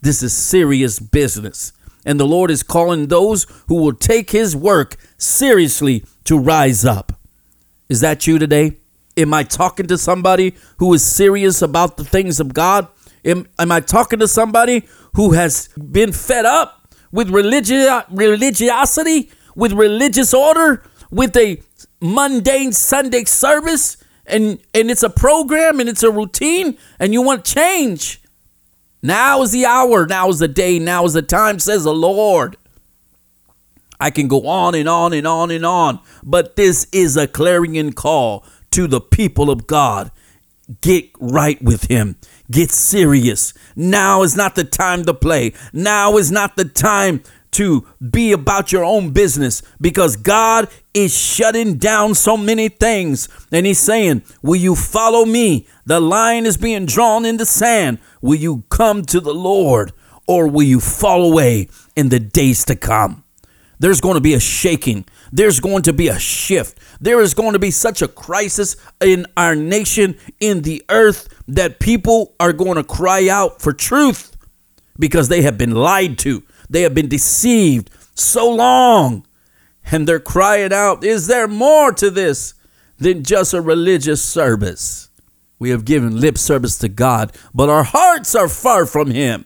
This 0.01 0.21
is 0.21 0.33
serious 0.33 0.99
business. 0.99 1.73
And 2.05 2.19
the 2.19 2.27
Lord 2.27 2.51
is 2.51 2.61
calling 2.61 3.07
those 3.07 3.47
who 3.67 3.75
will 3.75 3.93
take 3.93 4.29
his 4.29 4.55
work 4.55 4.95
seriously 5.17 6.05
to 6.25 6.37
rise 6.37 6.85
up. 6.85 7.13
Is 7.89 8.01
that 8.01 8.27
you 8.27 8.37
today? 8.37 8.77
Am 9.17 9.33
I 9.33 9.43
talking 9.43 9.87
to 9.87 9.97
somebody 9.97 10.55
who 10.77 10.93
is 10.93 11.03
serious 11.03 11.61
about 11.61 11.97
the 11.97 12.03
things 12.03 12.39
of 12.39 12.53
God? 12.53 12.87
Am, 13.23 13.47
am 13.57 13.71
I 13.71 13.79
talking 13.79 14.19
to 14.19 14.27
somebody 14.27 14.87
who 15.13 15.31
has 15.31 15.69
been 15.69 16.11
fed 16.11 16.45
up 16.45 16.84
with 17.15 17.29
religi- 17.29 18.05
religiosity, 18.11 19.31
with 19.55 19.71
religious 19.71 20.33
order, 20.33 20.83
with 21.09 21.35
a 21.37 21.61
mundane 22.01 22.73
Sunday 22.73 23.23
service, 23.23 23.95
and 24.25 24.59
and 24.73 24.91
it's 24.91 25.01
a 25.01 25.09
program 25.09 25.79
and 25.79 25.87
it's 25.87 26.03
a 26.03 26.11
routine 26.11 26.77
and 26.99 27.13
you 27.13 27.21
want 27.21 27.45
change. 27.45 28.21
Now 29.01 29.43
is 29.43 29.51
the 29.51 29.65
hour, 29.65 30.05
now 30.05 30.27
is 30.27 30.39
the 30.39 30.49
day, 30.49 30.77
now 30.77 31.05
is 31.05 31.13
the 31.13 31.21
time, 31.21 31.59
says 31.59 31.85
the 31.85 31.93
Lord. 31.93 32.57
I 33.97 34.09
can 34.09 34.27
go 34.27 34.45
on 34.47 34.75
and 34.75 34.89
on 34.89 35.13
and 35.13 35.25
on 35.25 35.51
and 35.51 35.65
on, 35.65 36.01
but 36.21 36.57
this 36.57 36.85
is 36.91 37.15
a 37.15 37.27
clarion 37.27 37.93
call 37.93 38.43
to 38.71 38.87
the 38.87 38.99
people 38.99 39.49
of 39.49 39.67
God. 39.67 40.11
Get 40.81 41.11
right 41.19 41.61
with 41.61 41.85
Him. 41.85 42.17
Get 42.49 42.71
serious. 42.71 43.53
Now 43.75 44.23
is 44.23 44.35
not 44.35 44.55
the 44.55 44.63
time 44.63 45.03
to 45.05 45.13
play. 45.13 45.53
Now 45.73 46.17
is 46.17 46.31
not 46.31 46.55
the 46.55 46.65
time 46.65 47.23
to 47.51 47.87
be 48.11 48.31
about 48.31 48.71
your 48.71 48.83
own 48.83 49.11
business 49.11 49.61
because 49.79 50.15
God 50.17 50.67
is 50.93 51.17
shutting 51.17 51.77
down 51.77 52.13
so 52.13 52.37
many 52.37 52.69
things. 52.69 53.29
And 53.51 53.65
He's 53.65 53.79
saying, 53.79 54.23
Will 54.41 54.57
you 54.57 54.75
follow 54.75 55.25
me? 55.25 55.67
The 55.85 55.99
line 55.99 56.45
is 56.45 56.57
being 56.57 56.85
drawn 56.85 57.25
in 57.25 57.37
the 57.37 57.45
sand. 57.45 57.99
Will 58.21 58.39
you 58.39 58.63
come 58.69 59.03
to 59.05 59.19
the 59.19 59.33
Lord 59.33 59.91
or 60.27 60.47
will 60.47 60.63
you 60.63 60.79
fall 60.79 61.31
away 61.31 61.69
in 61.95 62.09
the 62.09 62.19
days 62.19 62.65
to 62.65 62.75
come? 62.75 63.24
There's 63.79 64.01
going 64.01 64.15
to 64.15 64.21
be 64.21 64.33
a 64.33 64.39
shaking. 64.39 65.05
There's 65.31 65.59
going 65.59 65.83
to 65.83 65.93
be 65.93 66.07
a 66.07 66.19
shift. 66.19 66.79
There 67.01 67.21
is 67.21 67.33
going 67.33 67.53
to 67.53 67.59
be 67.59 67.71
such 67.71 68.01
a 68.01 68.07
crisis 68.07 68.75
in 69.01 69.25
our 69.35 69.55
nation, 69.55 70.17
in 70.39 70.61
the 70.61 70.83
earth, 70.89 71.27
that 71.47 71.79
people 71.79 72.33
are 72.39 72.53
going 72.53 72.75
to 72.75 72.83
cry 72.83 73.27
out 73.27 73.61
for 73.61 73.73
truth 73.73 74.35
because 74.97 75.27
they 75.27 75.41
have 75.41 75.57
been 75.57 75.71
lied 75.71 76.17
to. 76.19 76.43
They 76.69 76.81
have 76.81 76.93
been 76.93 77.09
deceived 77.09 77.89
so 78.15 78.49
long. 78.53 79.25
And 79.91 80.07
they're 80.07 80.19
crying 80.19 80.73
out, 80.73 81.03
Is 81.03 81.27
there 81.27 81.47
more 81.47 81.91
to 81.93 82.09
this 82.09 82.53
than 82.97 83.23
just 83.23 83.53
a 83.53 83.61
religious 83.61 84.23
service? 84.23 85.09
We 85.59 85.69
have 85.69 85.85
given 85.85 86.19
lip 86.19 86.37
service 86.37 86.77
to 86.79 86.89
God, 86.89 87.31
but 87.53 87.69
our 87.69 87.83
hearts 87.83 88.35
are 88.35 88.49
far 88.49 88.85
from 88.85 89.11
Him. 89.11 89.45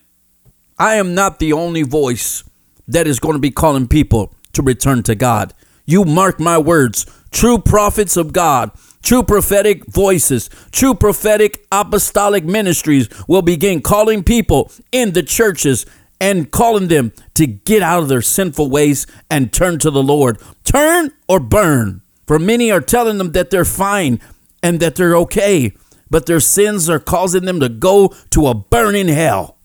I 0.78 0.96
am 0.96 1.14
not 1.14 1.40
the 1.40 1.54
only 1.54 1.84
voice 1.84 2.44
that 2.90 3.08
is 3.08 3.20
going 3.20 3.34
to 3.34 3.40
be 3.40 3.52
calling 3.52 3.88
people 3.88 4.34
to 4.54 4.62
return 4.62 5.04
to 5.04 5.16
God. 5.16 5.54
You 5.86 6.06
mark 6.06 6.40
my 6.40 6.58
words, 6.58 7.06
true 7.32 7.58
prophets 7.58 8.18
of 8.18 8.34
God, 8.34 8.72
true 9.02 9.24
prophetic 9.24 9.86
voices, 9.86 10.50
true 10.72 10.94
prophetic 10.94 11.66
apostolic 11.72 12.44
ministries 12.44 13.10
will 13.28 13.42
begin 13.42 13.82
calling 13.82 14.24
people 14.24 14.72
in 14.92 15.14
the 15.14 15.24
churches 15.24 15.86
and 16.20 16.52
calling 16.52 16.90
them 16.90 17.14
to 17.36 17.48
get 17.48 17.82
out 17.82 18.04
of 18.04 18.10
their 18.10 18.22
sinful 18.22 18.70
ways 18.70 19.08
and 19.30 19.54
turn 19.54 19.80
to 19.80 19.90
the 19.90 20.04
Lord. 20.04 20.40
Turn 20.64 21.12
or 21.28 21.40
burn. 21.40 22.02
For 22.28 22.38
many 22.38 22.72
are 22.72 22.82
telling 22.82 23.18
them 23.18 23.32
that 23.32 23.50
they're 23.50 23.66
fine 23.66 24.20
and 24.62 24.80
that 24.82 24.96
they're 24.96 25.16
okay, 25.16 25.74
but 26.10 26.26
their 26.26 26.40
sins 26.40 26.90
are 26.90 27.00
causing 27.00 27.46
them 27.46 27.60
to 27.62 27.70
go 27.70 28.14
to 28.32 28.48
a 28.48 28.54
burning 28.54 29.08
hell. 29.08 29.58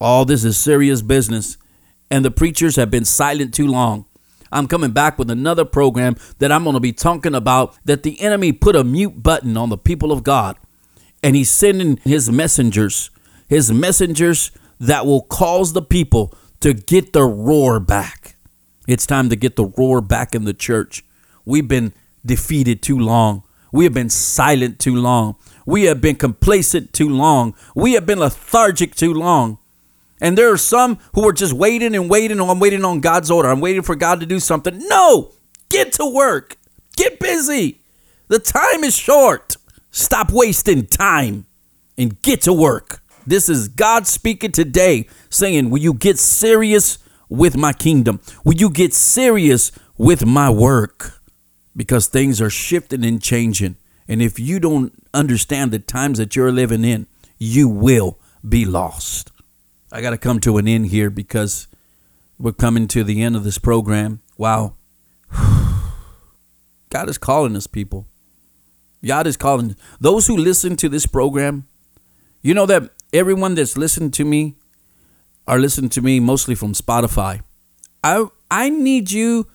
All 0.00 0.24
this 0.24 0.44
is 0.44 0.58
serious 0.58 1.02
business, 1.02 1.56
and 2.10 2.24
the 2.24 2.30
preachers 2.30 2.76
have 2.76 2.90
been 2.90 3.04
silent 3.04 3.54
too 3.54 3.66
long. 3.66 4.06
I'm 4.52 4.68
coming 4.68 4.92
back 4.92 5.18
with 5.18 5.30
another 5.30 5.64
program 5.64 6.16
that 6.38 6.52
I'm 6.52 6.62
going 6.62 6.74
to 6.74 6.80
be 6.80 6.92
talking 6.92 7.34
about 7.34 7.76
that 7.84 8.04
the 8.04 8.20
enemy 8.20 8.52
put 8.52 8.76
a 8.76 8.84
mute 8.84 9.22
button 9.22 9.56
on 9.56 9.68
the 9.68 9.78
people 9.78 10.12
of 10.12 10.22
God, 10.22 10.56
and 11.22 11.34
he's 11.34 11.50
sending 11.50 11.96
his 12.04 12.30
messengers, 12.30 13.10
his 13.48 13.72
messengers 13.72 14.52
that 14.78 15.06
will 15.06 15.22
cause 15.22 15.72
the 15.72 15.82
people 15.82 16.32
to 16.60 16.72
get 16.72 17.12
the 17.12 17.24
roar 17.24 17.80
back. 17.80 18.36
It's 18.86 19.06
time 19.06 19.28
to 19.30 19.36
get 19.36 19.56
the 19.56 19.66
roar 19.66 20.00
back 20.00 20.34
in 20.34 20.44
the 20.44 20.54
church. 20.54 21.04
We've 21.44 21.66
been 21.66 21.92
defeated 22.24 22.82
too 22.82 22.98
long. 22.98 23.42
We 23.72 23.84
have 23.84 23.94
been 23.94 24.10
silent 24.10 24.78
too 24.78 24.94
long. 24.94 25.36
We 25.66 25.84
have 25.84 26.00
been 26.00 26.16
complacent 26.16 26.92
too 26.92 27.08
long. 27.08 27.54
We 27.74 27.94
have 27.94 28.06
been 28.06 28.20
lethargic 28.20 28.94
too 28.94 29.12
long. 29.12 29.58
And 30.20 30.38
there 30.38 30.52
are 30.52 30.58
some 30.58 30.98
who 31.14 31.26
are 31.28 31.32
just 31.32 31.52
waiting 31.52 31.94
and 31.94 32.08
waiting 32.08 32.40
I'm 32.40 32.60
waiting 32.60 32.84
on 32.84 33.00
God's 33.00 33.30
order. 33.30 33.48
I'm 33.48 33.60
waiting 33.60 33.82
for 33.82 33.94
God 33.94 34.20
to 34.20 34.26
do 34.26 34.40
something. 34.40 34.86
No, 34.88 35.32
get 35.68 35.92
to 35.94 36.06
work. 36.06 36.56
Get 36.96 37.18
busy. 37.18 37.80
The 38.28 38.38
time 38.38 38.84
is 38.84 38.96
short. 38.96 39.56
Stop 39.90 40.32
wasting 40.32 40.86
time 40.86 41.46
and 41.98 42.20
get 42.22 42.42
to 42.42 42.52
work. 42.52 43.02
This 43.26 43.48
is 43.48 43.68
God 43.68 44.06
speaking 44.06 44.52
today, 44.52 45.08
saying, 45.30 45.70
Will 45.70 45.80
you 45.80 45.94
get 45.94 46.18
serious 46.18 46.98
with 47.28 47.56
my 47.56 47.72
kingdom? 47.72 48.20
Will 48.44 48.54
you 48.54 48.70
get 48.70 48.92
serious 48.92 49.72
with 49.96 50.26
my 50.26 50.50
work? 50.50 51.20
Because 51.76 52.06
things 52.06 52.40
are 52.40 52.50
shifting 52.50 53.04
and 53.04 53.22
changing. 53.22 53.76
And 54.06 54.20
if 54.20 54.38
you 54.38 54.60
don't 54.60 54.92
understand 55.14 55.72
the 55.72 55.78
times 55.78 56.18
that 56.18 56.36
you're 56.36 56.52
living 56.52 56.84
in, 56.84 57.06
you 57.38 57.68
will 57.68 58.18
be 58.46 58.64
lost. 58.64 59.32
I 59.94 60.00
got 60.00 60.10
to 60.10 60.18
come 60.18 60.40
to 60.40 60.58
an 60.58 60.66
end 60.66 60.88
here 60.88 61.08
because 61.08 61.68
we're 62.36 62.50
coming 62.50 62.88
to 62.88 63.04
the 63.04 63.22
end 63.22 63.36
of 63.36 63.44
this 63.44 63.58
program. 63.58 64.22
Wow. 64.36 64.74
God 66.90 67.08
is 67.08 67.16
calling 67.16 67.54
us, 67.54 67.68
people. 67.68 68.08
God 69.06 69.28
is 69.28 69.36
calling 69.36 69.76
those 70.00 70.26
who 70.26 70.36
listen 70.36 70.74
to 70.78 70.88
this 70.88 71.06
program. 71.06 71.68
You 72.42 72.54
know 72.54 72.66
that 72.66 72.90
everyone 73.12 73.54
that's 73.54 73.76
listened 73.78 74.12
to 74.14 74.24
me 74.24 74.56
are 75.46 75.60
listening 75.60 75.90
to 75.90 76.02
me 76.02 76.18
mostly 76.18 76.56
from 76.56 76.72
Spotify. 76.72 77.42
I 78.02 78.26
I 78.50 78.70
need 78.70 79.12
you 79.12 79.46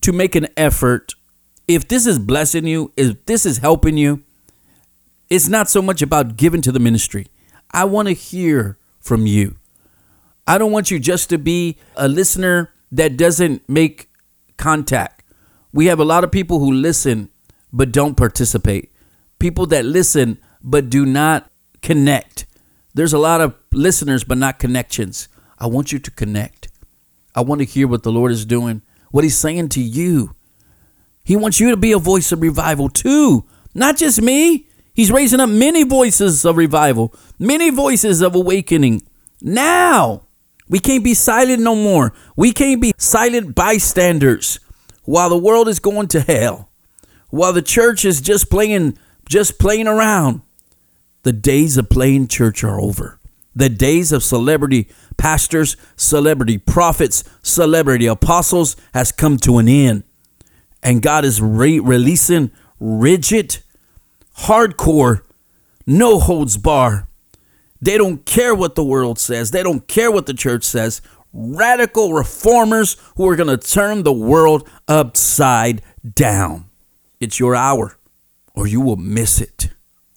to 0.00 0.12
make 0.14 0.34
an 0.34 0.46
effort. 0.56 1.14
If 1.66 1.88
this 1.88 2.06
is 2.06 2.18
blessing 2.18 2.66
you, 2.66 2.90
if 2.96 3.26
this 3.26 3.44
is 3.44 3.58
helping 3.58 3.98
you, 3.98 4.22
it's 5.28 5.48
not 5.48 5.68
so 5.68 5.82
much 5.82 6.00
about 6.00 6.38
giving 6.38 6.62
to 6.62 6.72
the 6.72 6.80
ministry. 6.80 7.26
I 7.70 7.84
want 7.84 8.08
to 8.08 8.14
hear 8.14 8.78
from 9.00 9.26
you. 9.26 9.56
I 10.46 10.58
don't 10.58 10.72
want 10.72 10.90
you 10.90 10.98
just 10.98 11.30
to 11.30 11.38
be 11.38 11.76
a 11.96 12.08
listener 12.08 12.72
that 12.92 13.16
doesn't 13.16 13.68
make 13.68 14.10
contact. 14.56 15.22
We 15.72 15.86
have 15.86 16.00
a 16.00 16.04
lot 16.04 16.24
of 16.24 16.32
people 16.32 16.58
who 16.58 16.72
listen 16.72 17.28
but 17.72 17.92
don't 17.92 18.16
participate. 18.16 18.92
People 19.38 19.66
that 19.66 19.84
listen 19.84 20.38
but 20.62 20.90
do 20.90 21.04
not 21.04 21.50
connect. 21.82 22.46
There's 22.94 23.12
a 23.12 23.18
lot 23.18 23.40
of 23.40 23.54
listeners, 23.72 24.24
but 24.24 24.38
not 24.38 24.58
connections. 24.58 25.28
I 25.58 25.66
want 25.66 25.92
you 25.92 25.98
to 25.98 26.10
connect. 26.10 26.68
I 27.34 27.42
want 27.42 27.60
to 27.60 27.64
hear 27.64 27.86
what 27.86 28.02
the 28.02 28.12
Lord 28.12 28.32
is 28.32 28.44
doing, 28.44 28.82
what 29.10 29.24
He's 29.24 29.36
saying 29.36 29.68
to 29.70 29.80
you. 29.80 30.34
He 31.24 31.36
wants 31.36 31.60
you 31.60 31.70
to 31.70 31.76
be 31.76 31.92
a 31.92 31.98
voice 31.98 32.32
of 32.32 32.40
revival 32.40 32.88
too, 32.88 33.44
not 33.74 33.98
just 33.98 34.22
me. 34.22 34.67
He's 34.98 35.12
raising 35.12 35.38
up 35.38 35.48
many 35.48 35.84
voices 35.84 36.44
of 36.44 36.56
revival, 36.56 37.14
many 37.38 37.70
voices 37.70 38.20
of 38.20 38.34
awakening. 38.34 39.02
Now, 39.40 40.22
we 40.68 40.80
can't 40.80 41.04
be 41.04 41.14
silent 41.14 41.62
no 41.62 41.76
more. 41.76 42.12
We 42.34 42.50
can't 42.50 42.82
be 42.82 42.92
silent 42.98 43.54
bystanders 43.54 44.58
while 45.04 45.28
the 45.28 45.38
world 45.38 45.68
is 45.68 45.78
going 45.78 46.08
to 46.08 46.20
hell, 46.20 46.68
while 47.30 47.52
the 47.52 47.62
church 47.62 48.04
is 48.04 48.20
just 48.20 48.50
playing 48.50 48.98
just 49.28 49.60
playing 49.60 49.86
around. 49.86 50.42
The 51.22 51.32
days 51.32 51.76
of 51.76 51.88
playing 51.88 52.26
church 52.26 52.64
are 52.64 52.80
over. 52.80 53.20
The 53.54 53.68
days 53.68 54.10
of 54.10 54.24
celebrity 54.24 54.88
pastors, 55.16 55.76
celebrity 55.94 56.58
prophets, 56.58 57.22
celebrity 57.40 58.06
apostles 58.06 58.74
has 58.94 59.12
come 59.12 59.36
to 59.38 59.58
an 59.58 59.68
end. 59.68 60.02
And 60.82 61.02
God 61.02 61.24
is 61.24 61.40
re- 61.40 61.78
releasing 61.78 62.50
rigid, 62.80 63.58
hardcore, 64.38 65.22
no 65.86 66.18
holds 66.18 66.56
bar. 66.56 67.08
They 67.80 67.96
don't 67.96 68.24
care 68.24 68.54
what 68.54 68.74
the 68.74 68.84
world 68.84 69.18
says. 69.18 69.50
They 69.50 69.62
don't 69.62 69.86
care 69.86 70.10
what 70.10 70.26
the 70.26 70.34
church 70.34 70.64
says. 70.64 71.00
Radical 71.32 72.12
reformers 72.12 72.96
who 73.16 73.28
are 73.28 73.36
going 73.36 73.56
to 73.56 73.56
turn 73.56 74.02
the 74.02 74.12
world 74.12 74.68
upside 74.88 75.82
down. 76.14 76.66
It's 77.20 77.38
your 77.38 77.54
hour, 77.54 77.98
or 78.54 78.66
you 78.66 78.80
will 78.80 78.96
miss 78.96 79.40
it. 79.40 79.70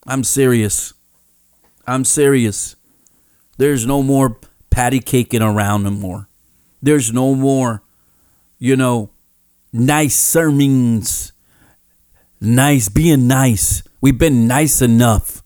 I'm 0.08 0.24
serious. 0.24 0.94
I'm 1.86 2.06
serious. 2.06 2.76
There's 3.58 3.86
no 3.86 4.02
more 4.02 4.38
patty 4.70 5.00
caking 5.00 5.42
around 5.42 5.84
no 5.84 5.92
more. 5.92 6.28
There's 6.82 7.14
no 7.14 7.36
more, 7.36 7.84
you 8.58 8.76
know, 8.76 9.12
nice 9.72 10.16
sermons. 10.16 11.34
Nice, 12.42 12.90
being 12.90 13.28
nice. 13.28 13.84
We've 14.02 14.18
been 14.18 14.48
nice 14.48 14.82
enough. 14.82 15.44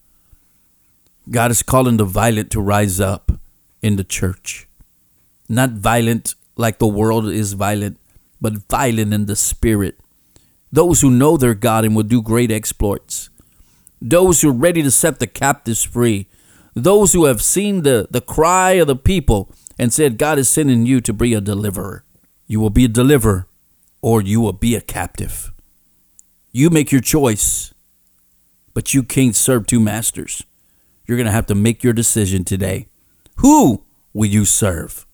God 1.29 1.51
is 1.51 1.61
calling 1.61 1.97
the 1.97 2.05
violent 2.05 2.51
to 2.51 2.61
rise 2.61 2.99
up 2.99 3.31
in 3.81 3.97
the 3.97 4.03
church. 4.03 4.67
Not 5.49 5.71
violent 5.71 6.35
like 6.55 6.79
the 6.79 6.87
world 6.87 7.27
is 7.27 7.53
violent, 7.53 7.99
but 8.39 8.69
violent 8.69 9.13
in 9.13 9.25
the 9.25 9.35
spirit. 9.35 9.99
Those 10.71 11.01
who 11.01 11.11
know 11.11 11.37
their 11.37 11.53
God 11.53 11.85
and 11.85 11.95
will 11.95 12.03
do 12.03 12.21
great 12.21 12.51
exploits 12.51 13.29
those 14.01 14.41
who 14.41 14.49
are 14.49 14.53
ready 14.53 14.83
to 14.83 14.91
set 14.91 15.19
the 15.19 15.27
captives 15.27 15.83
free, 15.83 16.27
those 16.73 17.13
who 17.13 17.25
have 17.25 17.41
seen 17.41 17.83
the, 17.83 18.07
the 18.11 18.21
cry 18.21 18.71
of 18.71 18.87
the 18.87 18.95
people 18.95 19.49
and 19.79 19.91
said, 19.91 20.17
God 20.17 20.37
is 20.37 20.49
sending 20.49 20.85
you 20.85 21.01
to 21.01 21.13
be 21.13 21.33
a 21.33 21.41
deliverer. 21.41 22.03
You 22.47 22.59
will 22.59 22.69
be 22.69 22.85
a 22.85 22.89
deliverer 22.89 23.47
or 24.01 24.21
you 24.21 24.41
will 24.41 24.53
be 24.53 24.75
a 24.75 24.81
captive. 24.81 25.51
You 26.57 26.69
make 26.69 26.89
your 26.89 27.01
choice. 27.01 27.73
but 28.73 28.93
you 28.93 29.03
can't 29.03 29.35
serve 29.35 29.67
two 29.67 29.79
masters. 29.79 30.43
You're 31.05 31.17
going 31.17 31.25
to 31.25 31.31
have 31.31 31.47
to 31.47 31.55
make 31.55 31.83
your 31.83 31.91
decision 31.91 32.45
today. 32.45 32.87
Who 33.37 33.83
will 34.13 34.27
you 34.27 34.45
serve? 34.45 35.05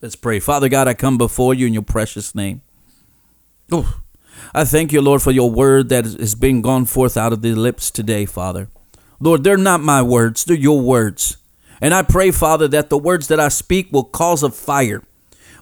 Let's 0.00 0.14
pray. 0.16 0.38
Father 0.38 0.68
God, 0.68 0.86
I 0.86 0.94
come 0.94 1.18
before 1.18 1.54
you 1.54 1.66
in 1.66 1.72
your 1.74 1.82
precious 1.82 2.36
name. 2.36 2.62
Oh, 3.72 4.00
I 4.54 4.64
thank 4.64 4.92
you, 4.92 5.00
Lord, 5.00 5.22
for 5.22 5.32
your 5.32 5.50
word 5.50 5.88
that 5.88 6.04
has 6.04 6.36
been 6.36 6.62
gone 6.62 6.84
forth 6.84 7.16
out 7.16 7.32
of 7.32 7.42
the 7.42 7.54
lips 7.56 7.90
today, 7.90 8.24
Father. 8.24 8.68
Lord, 9.18 9.42
they're 9.42 9.56
not 9.56 9.80
my 9.80 10.02
words, 10.02 10.44
they're 10.44 10.56
your 10.56 10.80
words. 10.80 11.38
And 11.80 11.92
I 11.92 12.02
pray, 12.02 12.30
Father, 12.30 12.68
that 12.68 12.90
the 12.90 12.98
words 12.98 13.26
that 13.26 13.40
I 13.40 13.48
speak 13.48 13.92
will 13.92 14.04
cause 14.04 14.44
a 14.44 14.50
fire, 14.50 15.02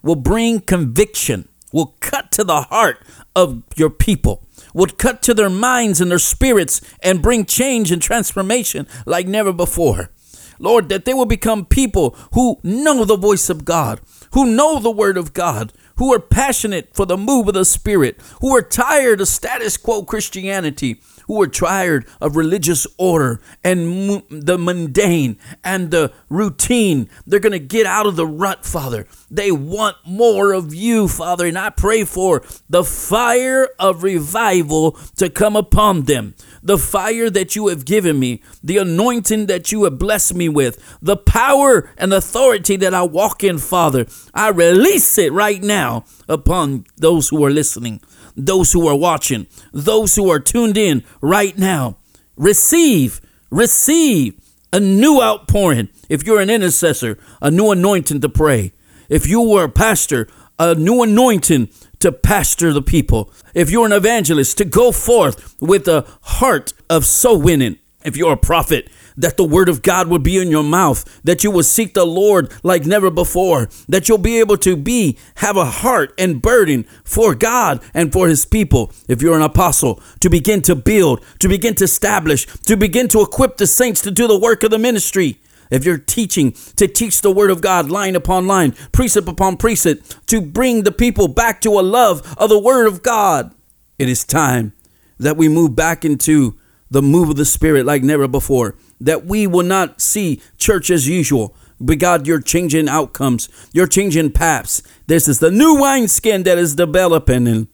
will 0.03 0.17
bring 0.17 0.61
conviction, 0.61 1.49
will 1.73 1.95
cut 2.01 2.31
to 2.33 2.45
the 2.45 2.63
heart 2.63 3.03
of 3.35 3.63
your 3.77 3.91
people, 3.91 4.43
will 4.77 4.87
cut 4.87 5.23
to 5.23 5.33
their 5.33 5.49
minds 5.49 6.03
and 6.03 6.11
their 6.11 6.19
spirits 6.19 6.83
and 7.03 7.23
bring 7.23 7.47
change 7.47 7.91
and 7.91 8.03
transformation 8.03 8.87
like 9.07 9.27
never 9.27 9.53
before. 9.53 10.11
Lord, 10.59 10.91
that 10.91 11.07
they 11.07 11.15
will 11.15 11.27
become 11.27 11.65
people 11.65 12.11
who 12.35 12.61
know 12.63 13.05
the 13.05 13.17
voice 13.17 13.49
of 13.49 13.65
God, 13.65 14.01
who 14.33 14.45
know 14.55 14.79
the 14.79 14.91
word 14.91 15.17
of 15.17 15.33
God, 15.33 15.73
who 15.97 16.13
are 16.13 16.21
passionate 16.21 16.91
for 16.95 17.07
the 17.07 17.17
move 17.17 17.49
of 17.49 17.55
the 17.55 17.65
Spirit, 17.65 18.21
who 18.43 18.55
are 18.55 18.63
tired 18.63 19.23
of 19.23 19.29
status 19.29 19.79
quo 19.79 20.03
Christianity, 20.03 21.01
who 21.27 21.41
are 21.43 21.49
tired 21.49 22.07
of 22.21 22.37
religious 22.37 22.87
order 22.99 23.41
and 23.63 24.23
the 24.31 24.59
mundane 24.59 25.39
and 25.65 25.91
the 25.91 26.13
routine. 26.29 27.09
They're 27.27 27.41
going 27.41 27.53
to 27.53 27.59
get 27.59 27.87
out 27.87 28.07
of 28.07 28.17
the 28.17 28.27
rut, 28.27 28.65
Father. 28.65 29.07
They 29.31 29.51
want 29.51 29.97
more 30.05 30.53
of 30.53 30.75
you, 30.75 31.09
Father. 31.09 31.47
And 31.47 31.59
I 31.59 31.71
pray 31.71 32.05
for 32.05 32.43
the 32.69 32.85
fire 32.85 33.69
of 33.79 34.03
revival 34.03 34.93
to 35.17 35.29
come 35.31 35.57
upon 35.57 36.03
them 36.03 36.35
the 36.67 36.77
fire 36.77 37.31
that 37.31 37.55
you 37.55 37.69
have 37.69 37.85
given 37.85 38.19
me, 38.19 38.43
the 38.63 38.77
anointing 38.79 39.47
that 39.47 39.71
you 39.71 39.85
have 39.85 39.99
blessed 39.99 40.35
me 40.35 40.49
with, 40.49 40.99
the 41.01 41.17
power 41.17 41.89
and 41.97 42.13
authority 42.13 42.75
that 42.75 42.93
I 42.93 43.03
walk 43.03 43.45
in, 43.45 43.59
Father. 43.59 44.07
I 44.35 44.49
release 44.49 45.17
it 45.17 45.33
right 45.33 45.63
now 45.63 46.05
upon 46.29 46.85
those 46.97 47.29
who 47.29 47.45
are 47.45 47.51
listening 47.51 48.01
those 48.37 48.73
who 48.73 48.87
are 48.87 48.97
watching, 48.97 49.47
those 49.73 50.15
who 50.15 50.31
are 50.31 50.41
tuned 50.41 50.77
in 50.77 51.03
right 51.21 51.57
now. 51.57 51.97
Receive, 52.37 53.21
receive 53.51 54.35
a 54.73 54.81
new 54.81 55.23
outpouring. 55.23 55.89
If 56.09 56.27
you're 56.27 56.41
an 56.41 56.51
intercessor, 56.51 57.19
a 57.41 57.51
new 57.51 57.71
anointing 57.71 58.21
to 58.21 58.29
pray. 58.29 58.73
If 59.09 59.27
you 59.27 59.41
were 59.41 59.65
a 59.65 59.69
pastor, 59.69 60.29
a 60.59 60.75
new 60.75 61.03
anointing 61.03 61.69
to 62.01 62.13
pastor 62.13 62.73
the 62.73 62.83
people. 62.83 63.33
If 63.55 63.71
you're 63.71 63.87
an 63.87 63.93
evangelist, 63.93 64.59
to 64.59 64.65
go 64.65 64.93
forth 64.93 65.57
with 65.61 65.89
a 65.89 66.07
heart 66.23 66.73
of 66.91 67.05
soul 67.05 67.41
winning. 67.41 67.79
If 68.05 68.17
you're 68.17 68.35
a 68.35 68.37
prophet, 68.37 68.89
that 69.17 69.37
the 69.37 69.45
word 69.45 69.69
of 69.69 69.83
God 69.83 70.09
would 70.09 70.23
be 70.23 70.39
in 70.39 70.51
your 70.51 70.63
mouth, 70.63 71.21
that 71.25 71.43
you 71.43 71.51
will 71.51 71.63
seek 71.63 71.95
the 71.95 72.07
Lord 72.07 72.53
like 72.63 72.85
never 72.85 73.11
before, 73.11 73.69
that 73.89 74.09
you'll 74.09 74.19
be 74.19 74.39
able 74.39 74.57
to 74.59 74.77
be, 74.77 75.19
have 75.37 75.57
a 75.57 75.65
heart 75.65 76.13
and 76.19 76.43
burden 76.43 76.85
for 77.05 77.35
God 77.35 77.83
and 77.95 78.13
for 78.13 78.29
his 78.29 78.45
people. 78.45 78.93
If 79.09 79.23
you're 79.23 79.37
an 79.37 79.43
apostle, 79.43 80.01
to 80.21 80.29
begin 80.29 80.63
to 80.63 80.75
build, 80.75 81.25
to 81.41 81.49
begin 81.49 81.75
to 81.77 81.85
establish, 81.85 82.47
to 82.47 82.77
begin 82.77 83.09
to 83.09 83.23
equip 83.23 83.57
the 83.57 83.67
saints 83.67 84.01
to 84.03 84.11
do 84.11 84.27
the 84.27 84.39
work 84.39 84.63
of 84.63 84.71
the 84.71 84.79
ministry. 84.79 85.41
If 85.69 85.85
you're 85.85 85.99
teaching, 85.99 86.53
to 86.77 86.87
teach 86.87 87.23
the 87.23 87.33
word 87.33 87.51
of 87.51 87.61
God 87.61 87.91
line 87.91 88.15
upon 88.15 88.47
line, 88.47 88.73
precept 88.93 89.29
upon 89.29 89.57
precept, 89.57 90.27
to 90.29 90.41
bring 90.41 90.85
the 90.85 90.93
people 90.93 91.27
back 91.27 91.61
to 91.63 91.71
a 91.71 91.83
love 91.83 92.37
of 92.39 92.51
the 92.51 92.59
word 92.59 92.87
of 92.87 93.03
God. 93.03 93.53
It 93.99 94.09
is 94.09 94.25
time 94.25 94.75
that 95.19 95.37
we 95.37 95.49
move 95.49 95.75
back 95.75 96.05
into 96.05 96.57
the 96.89 97.03
move 97.03 97.31
of 97.31 97.37
the 97.37 97.45
Spirit 97.45 97.85
like 97.85 98.05
never 98.05 98.29
before 98.29 98.77
that 99.01 99.27
we 99.27 99.47
will 99.47 99.65
not 99.65 100.01
see 100.01 100.41
church 100.59 100.91
as 100.91 101.09
usual. 101.09 101.55
But 101.79 101.99
God, 101.99 102.27
you're 102.27 102.41
changing 102.41 102.89
outcomes. 102.89 103.49
You're 103.73 103.87
changing 103.87 104.33
paths. 104.33 104.83
This 105.07 105.29
is 105.29 105.41
the 105.41 105.51
new 105.51 105.81
wineskin 105.81 106.45
that 106.45 106.59
is 106.59 106.75
developing. 106.75 107.47
And, 107.47 107.69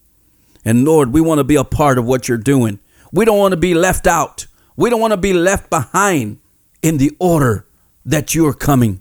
and 0.64 0.84
Lord, 0.84 1.12
we 1.12 1.20
want 1.20 1.38
to 1.38 1.44
be 1.44 1.56
a 1.56 1.64
part 1.64 1.98
of 1.98 2.04
what 2.04 2.28
you're 2.28 2.38
doing. 2.38 2.80
We 3.12 3.24
don't 3.24 3.38
want 3.38 3.52
to 3.52 3.58
be 3.58 3.74
left 3.74 4.06
out. 4.06 4.46
We 4.76 4.90
don't 4.90 5.00
want 5.00 5.12
to 5.12 5.18
be 5.18 5.32
left 5.32 5.70
behind 5.70 6.40
in 6.82 6.98
the 6.98 7.16
order 7.20 7.66
that 8.04 8.34
you're 8.34 8.54
coming. 8.54 9.00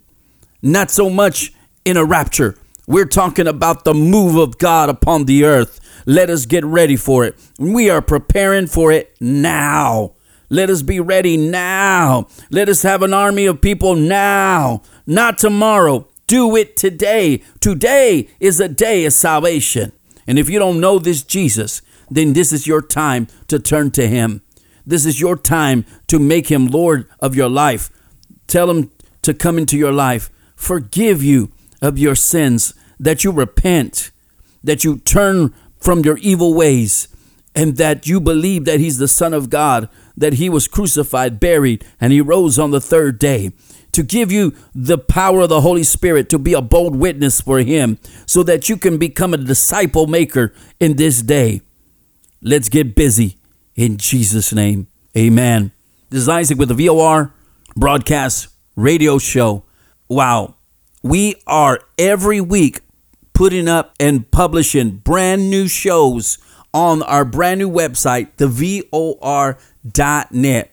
Not 0.62 0.92
so 0.92 1.10
much 1.10 1.54
in 1.86 1.98
a 1.98 2.06
rapture. 2.06 2.58
We're 2.88 3.06
talking 3.06 3.48
about 3.48 3.84
the 3.84 3.94
move 3.94 4.36
of 4.36 4.58
God 4.58 4.90
upon 4.90 5.26
the 5.26 5.46
earth. 5.46 5.80
Let 6.06 6.30
us 6.30 6.46
get 6.46 6.66
ready 6.66 6.96
for 6.96 7.26
it. 7.26 7.36
We 7.58 7.90
are 7.90 8.02
preparing 8.02 8.68
for 8.68 8.92
it 8.92 9.16
now. 9.20 10.14
Let 10.52 10.70
us 10.70 10.82
be 10.82 11.00
ready 11.00 11.38
now. 11.38 12.28
Let 12.50 12.68
us 12.68 12.82
have 12.84 13.04
an 13.04 13.14
army 13.14 13.46
of 13.46 13.62
people 13.62 13.96
now, 13.96 14.82
not 15.08 15.38
tomorrow. 15.38 16.10
Do 16.28 16.58
it 16.58 16.76
today. 16.76 17.42
Today 17.62 18.28
is 18.42 18.60
a 18.60 18.68
day 18.68 19.06
of 19.06 19.14
salvation. 19.14 19.94
And 20.28 20.38
if 20.38 20.50
you 20.50 20.60
don't 20.60 20.82
know 20.82 21.00
this 21.00 21.24
Jesus, 21.24 21.82
then 22.10 22.34
this 22.34 22.52
is 22.52 22.68
your 22.68 22.82
time 22.82 23.28
to 23.48 23.60
turn 23.60 23.92
to 23.92 24.10
Him. 24.10 24.42
This 24.86 25.06
is 25.06 25.22
your 25.22 25.38
time 25.38 25.86
to 26.08 26.20
make 26.20 26.48
Him 26.48 26.68
Lord 26.68 27.08
of 27.22 27.34
your 27.34 27.50
life. 27.50 27.90
Tell 28.48 28.70
Him 28.70 28.92
to 29.22 29.34
come 29.34 29.58
into 29.58 29.78
your 29.78 29.94
life, 29.94 30.30
forgive 30.58 31.24
you 31.24 31.54
of 31.82 31.98
your 31.98 32.16
sins, 32.16 32.74
that 33.00 33.24
you 33.24 33.32
repent, 33.32 34.12
that 34.66 34.84
you 34.84 34.98
turn 34.98 35.54
from 35.80 36.02
your 36.02 36.18
evil 36.18 36.54
ways, 36.54 37.08
and 37.56 37.78
that 37.78 38.06
you 38.06 38.20
believe 38.20 38.66
that 38.66 38.82
He's 38.82 38.98
the 38.98 39.08
Son 39.08 39.34
of 39.34 39.50
God 39.50 39.88
that 40.16 40.34
he 40.34 40.50
was 40.50 40.68
crucified, 40.68 41.40
buried, 41.40 41.86
and 42.00 42.14
he 42.14 42.22
rose 42.22 42.60
on 42.60 42.72
the 42.72 42.82
third 42.82 43.20
day 43.20 43.52
to 43.92 44.04
give 44.04 44.32
you 44.32 44.56
the 44.74 44.98
power 44.98 45.42
of 45.42 45.50
the 45.50 45.62
Holy 45.62 45.84
Spirit 45.84 46.30
to 46.30 46.40
be 46.40 46.54
a 46.54 46.62
bold 46.62 46.96
witness 46.96 47.42
for 47.42 47.60
him 47.60 47.98
so 48.26 48.44
that 48.44 48.70
you 48.70 48.78
can 48.78 48.98
become 48.98 49.34
a 49.34 49.38
disciple 49.38 50.08
maker 50.08 50.54
in 50.80 50.96
this 50.96 51.22
day. 51.22 51.62
Let's 52.42 52.70
get 52.70 52.96
busy 52.96 53.38
in 53.76 53.98
Jesus' 53.98 54.54
name. 54.54 54.88
Amen. 55.18 55.72
This 56.10 56.22
is 56.22 56.30
Isaac 56.30 56.58
with 56.58 56.70
the 56.70 56.88
VOR 56.88 57.34
broadcast 57.76 58.48
radio 58.76 59.18
show. 59.18 59.64
Wow. 60.08 60.56
We 61.04 61.36
are 61.48 61.80
every 61.98 62.42
week 62.42 62.82
putting 63.34 63.68
up 63.68 63.94
and 64.00 64.30
publishing 64.30 64.98
brand 64.98 65.50
new 65.50 65.68
shows 65.68 66.38
on 66.74 67.04
our 67.04 67.26
brand 67.26 67.60
new 67.60 67.70
website, 67.70 68.30
the 68.38 68.48
VOR. 68.48 69.58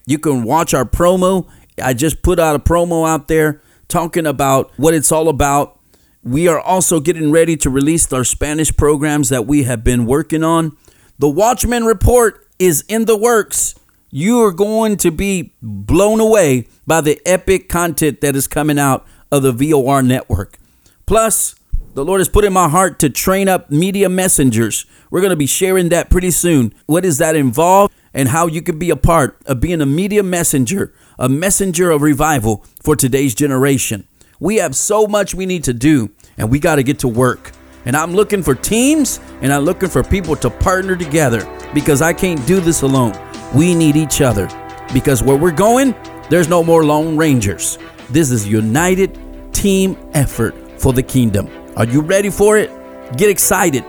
You 0.07 0.19
can 0.19 0.43
watch 0.43 0.75
our 0.75 0.85
promo. 0.85 1.49
I 1.83 1.95
just 1.95 2.23
put 2.23 2.39
out 2.39 2.57
a 2.57 2.59
promo 2.59 3.09
out 3.09 3.29
there 3.29 3.63
talking 3.89 4.27
about 4.27 4.73
what 4.77 4.95
it's 4.95 5.11
all 5.11 5.29
about. 5.29 5.79
We 6.23 6.49
are 6.49 6.61
also 6.61 7.01
getting 7.01 7.31
ready 7.31 7.57
to 7.59 7.71
release 7.71 8.13
our 8.13 8.25
Spanish 8.25 8.77
programs 8.77 9.29
that 9.31 9.47
we 9.47 9.63
have 9.63 9.83
been 9.83 10.05
working 10.05 10.45
on. 10.45 10.77
The 11.19 11.29
Watchman 11.29 11.85
Report 11.85 12.47
is 12.59 12.85
in 12.89 13.07
the 13.07 13.17
works. 13.17 13.75
You 14.11 14.43
are 14.43 14.53
going 14.53 14.97
to 14.99 15.11
be 15.11 15.55
blown 15.63 16.21
away 16.21 16.67
by 16.87 17.01
the 17.01 17.21
epic 17.27 17.69
content 17.69 18.21
that 18.21 18.37
is 18.37 18.49
coming 18.49 18.79
out 18.79 19.07
of 19.31 19.43
the 19.43 19.53
VOR 19.53 20.03
network. 20.03 20.59
Plus, 21.07 21.55
the 21.99 22.05
Lord 22.05 22.21
has 22.21 22.29
put 22.29 22.45
in 22.45 22.53
my 22.53 22.69
heart 22.69 23.01
to 23.01 23.11
train 23.11 23.49
up 23.49 23.73
media 23.73 24.09
messengers. 24.09 24.87
We're 25.11 25.21
going 25.21 25.31
to 25.31 25.37
be 25.37 25.49
sharing 25.49 25.89
that 25.89 26.11
pretty 26.11 26.31
soon. 26.31 26.73
What 26.87 27.03
does 27.03 27.19
that 27.19 27.35
involve? 27.35 27.93
and 28.15 28.29
how 28.29 28.47
you 28.47 28.63
can 28.63 28.79
be 28.79 28.91
a 28.91 28.97
part 28.97 29.39
of 29.47 29.61
being 29.61 29.81
a 29.81 29.87
media 29.87 30.23
messenger, 30.23 30.95
a 31.19 31.29
messenger 31.29 31.91
of 31.91 32.01
revival 32.01 32.65
for 32.83 32.97
today's 32.97 33.35
generation. 33.35 34.09
We 34.41 34.57
have 34.57 34.75
so 34.75 35.07
much 35.07 35.35
we 35.35 35.45
need 35.45 35.63
to 35.65 35.75
do, 35.75 36.11
and 36.37 36.51
we 36.51 36.59
got 36.59 36.77
to 36.77 36.83
get 36.83 37.01
to 37.01 37.09
work. 37.09 37.53
And 37.85 37.95
I'm 37.95 38.15
looking 38.15 38.43
for 38.43 38.55
teams 38.55 39.21
and 39.43 39.53
I'm 39.53 39.65
looking 39.65 39.89
for 39.89 40.03
people 40.03 40.37
to 40.37 40.51
partner 40.51 40.97
together 40.97 41.47
because 41.75 42.01
I 42.01 42.13
can't 42.13 42.45
do 42.47 42.61
this 42.61 42.83
alone. 42.83 43.13
We 43.55 43.75
need 43.75 43.95
each 43.95 44.21
other 44.21 44.49
because 44.93 45.23
where 45.23 45.37
we're 45.37 45.51
going, 45.51 45.95
there's 46.31 46.49
no 46.49 46.65
more 46.65 46.85
Lone 46.85 47.17
Rangers. 47.17 47.79
This 48.09 48.31
is 48.31 48.49
united 48.49 49.19
team 49.53 49.97
effort 50.15 50.55
for 50.79 50.93
the 50.93 51.03
kingdom. 51.03 51.49
Are 51.77 51.85
you 51.85 52.01
ready 52.01 52.31
for 52.31 52.57
it? 52.57 52.71
Get 53.17 53.31
excited, 53.31 53.85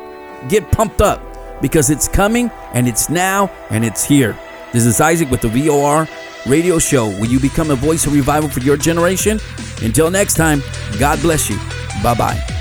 get 0.47 0.71
pumped 0.71 1.01
up 1.01 1.21
because 1.61 1.89
it's 1.89 2.07
coming 2.07 2.49
and 2.73 2.87
it's 2.87 3.09
now 3.09 3.49
and 3.69 3.83
it's 3.83 4.03
here. 4.03 4.37
This 4.71 4.85
is 4.85 5.01
Isaac 5.01 5.29
with 5.29 5.41
the 5.41 5.49
VOR 5.49 6.07
radio 6.47 6.79
show. 6.79 7.07
Will 7.07 7.25
you 7.25 7.39
become 7.39 7.71
a 7.71 7.75
voice 7.75 8.05
of 8.05 8.13
revival 8.13 8.49
for 8.49 8.59
your 8.59 8.77
generation? 8.77 9.39
Until 9.81 10.11
next 10.11 10.35
time, 10.35 10.61
God 10.99 11.21
bless 11.21 11.49
you. 11.49 11.57
Bye 12.03 12.15
bye. 12.15 12.59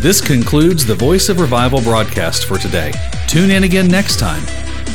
This 0.00 0.20
concludes 0.20 0.84
the 0.84 0.94
Voice 0.94 1.30
of 1.30 1.40
Revival 1.40 1.80
broadcast 1.80 2.44
for 2.44 2.58
today. 2.58 2.92
Tune 3.26 3.50
in 3.50 3.64
again 3.64 3.88
next 3.88 4.18
time 4.18 4.42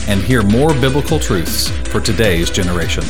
and 0.08 0.22
hear 0.22 0.44
more 0.44 0.74
biblical 0.76 1.20
truths 1.20 1.70
for 1.90 2.00
today's 2.00 2.52
generation. 2.52 3.04